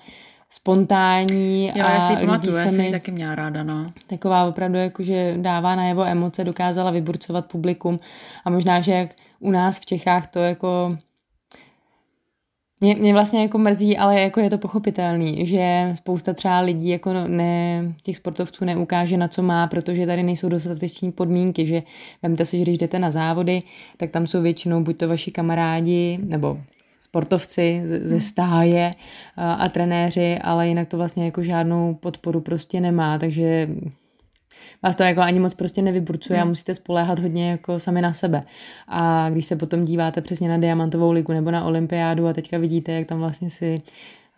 [0.50, 3.92] spontánní jo, a já si pamatuju, já mi taky měla ráda, no.
[4.06, 8.00] Taková opravdu jako, že dává na jeho emoce, dokázala vyburcovat publikum
[8.44, 9.10] a možná, že jak
[9.40, 10.98] u nás v Čechách to jako
[12.80, 17.12] mě, mě vlastně jako mrzí, ale jako je to pochopitelný, že spousta třeba lidí jako
[17.12, 21.82] ne, těch sportovců neukáže na co má, protože tady nejsou dostateční podmínky, že
[22.22, 23.60] vemte si, že když jdete na závody,
[23.96, 26.58] tak tam jsou většinou buď to vaši kamarádi, nebo
[26.98, 28.90] sportovci ze stáje
[29.36, 33.68] a, a trenéři, ale jinak to vlastně jako žádnou podporu prostě nemá, takže
[34.82, 36.46] vás to jako ani moc prostě nevyburcuje hmm.
[36.46, 38.40] a musíte spoléhat hodně jako sami na sebe.
[38.88, 42.92] A když se potom díváte přesně na Diamantovou ligu nebo na Olympiádu a teďka vidíte,
[42.92, 43.82] jak tam vlastně si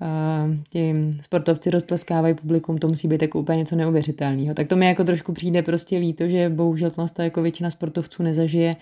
[0.01, 4.55] uh, ti sportovci roztleskávají publikum, to musí být jako úplně něco neuvěřitelného.
[4.55, 8.73] Tak to mi jako trošku přijde prostě líto, že bohužel to jako většina sportovců nezažije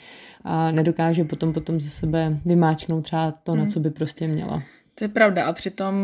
[0.45, 3.61] a nedokáže potom potom ze sebe vymáčknout třeba to, hmm.
[3.61, 4.63] na co by prostě měla.
[4.95, 5.95] To je pravda a přitom,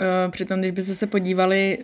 [0.00, 1.78] uh, přitom když byste se podívali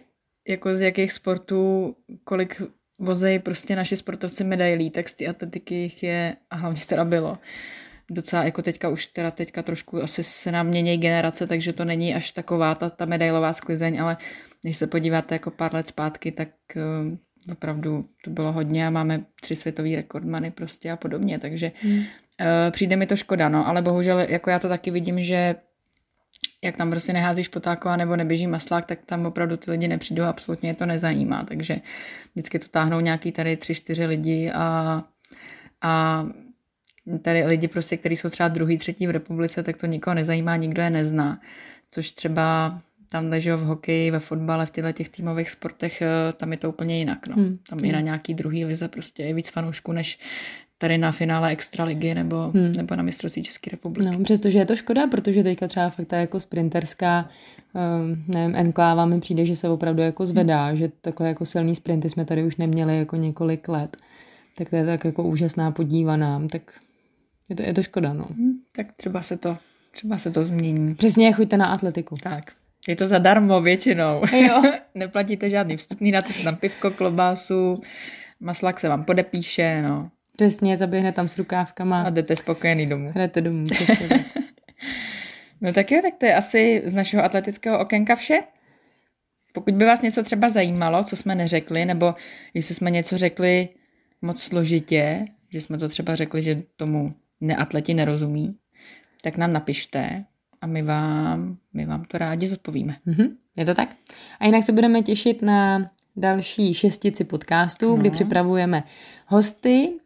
[0.49, 1.95] jako z jakých sportů,
[2.25, 2.63] kolik
[3.01, 7.39] vozejí prostě naši sportovci medailí, tak z té atletiky jich je, a hlavně teda bylo,
[8.11, 12.15] docela jako teďka už teda teďka trošku asi se nám mění generace, takže to není
[12.15, 14.17] až taková ta, ta medailová sklizeň, ale
[14.63, 19.25] když se podíváte jako pár let zpátky, tak uh, opravdu to bylo hodně a máme
[19.41, 21.99] tři světový rekordmany prostě a podobně, takže hmm.
[21.99, 22.05] uh,
[22.71, 25.55] přijde mi to škoda, no, ale bohužel jako já to taky vidím, že
[26.65, 30.71] jak tam prostě neházíš potáková nebo neběží maslák, tak tam opravdu ty lidi nepřijdou, absolutně
[30.71, 31.81] je to nezajímá, takže
[32.35, 35.05] vždycky to táhnou nějaký tady tři, čtyři lidi a,
[35.83, 36.27] a
[37.23, 40.83] tady lidi prostě, kteří jsou třeba druhý, třetí v republice, tak to nikoho nezajímá, nikdo
[40.83, 41.41] je nezná,
[41.91, 46.53] což třeba tam leží v hokeji, ve fotbale, v těchto těch týmových sportech, eh, tam
[46.53, 47.27] je to úplně jinak.
[47.27, 47.35] No.
[47.37, 47.59] Hmm.
[47.69, 50.19] Tam i na nějaký druhý lize prostě je víc fanoušků, než
[50.81, 52.73] tady na finále extraligy nebo, hmm.
[52.77, 54.11] nebo na mistrovství České republiky.
[54.11, 57.29] No, přestože je to škoda, protože teďka třeba fakt ta jako sprinterská
[57.73, 60.77] um, nevím, enkláva mi přijde, že se opravdu jako zvedá, hmm.
[60.77, 63.97] že takhle jako silný sprinty jsme tady už neměli jako několik let.
[64.57, 66.63] Tak to je tak jako úžasná podívaná, tak
[67.49, 68.25] je to, je to škoda, no.
[68.25, 69.57] Hmm, tak třeba se to,
[69.91, 70.95] třeba se to změní.
[70.95, 72.17] Přesně, choďte na atletiku.
[72.23, 72.53] Tak.
[72.89, 74.23] Je to zadarmo většinou.
[74.33, 74.63] Jo.
[74.95, 77.81] Neplatíte žádný vstupný, dáte si tam pivko, klobásu,
[78.41, 80.11] maslak se vám podepíše, no.
[80.41, 82.03] Přesně, zaběhne tam s rukávkama.
[82.03, 83.13] A jdete spokojený domů.
[83.15, 83.67] Jdete domů,
[85.61, 88.43] No tak jo, tak to je asi z našeho atletického okénka vše.
[89.53, 92.15] Pokud by vás něco třeba zajímalo, co jsme neřekli, nebo
[92.55, 93.69] jestli jsme něco řekli
[94.23, 98.57] moc složitě, že jsme to třeba řekli, že tomu neatleti nerozumí,
[99.23, 100.25] tak nám napište
[100.61, 102.97] a my vám, my vám to rádi zodpovíme.
[103.07, 103.97] Mm-hmm, je to tak?
[104.39, 107.97] A jinak se budeme těšit na další šestici podcastů, no.
[107.97, 108.83] kdy připravujeme
[109.27, 110.01] hosty.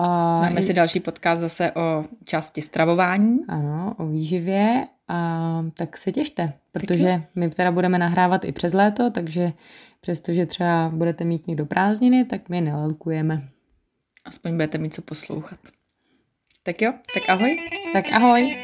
[0.00, 0.36] A...
[0.42, 3.38] Máme si další podcast zase o části stravování.
[3.48, 4.86] Ano, o výživě.
[5.08, 9.52] A tak se těšte, protože my teda budeme nahrávat i přes léto, takže
[10.00, 13.42] přestože třeba budete mít někdo prázdniny, tak my nelelkujeme.
[14.24, 15.58] Aspoň budete mít co poslouchat.
[16.62, 17.58] Tak jo, tak ahoj.
[17.92, 18.56] Tak ahoj.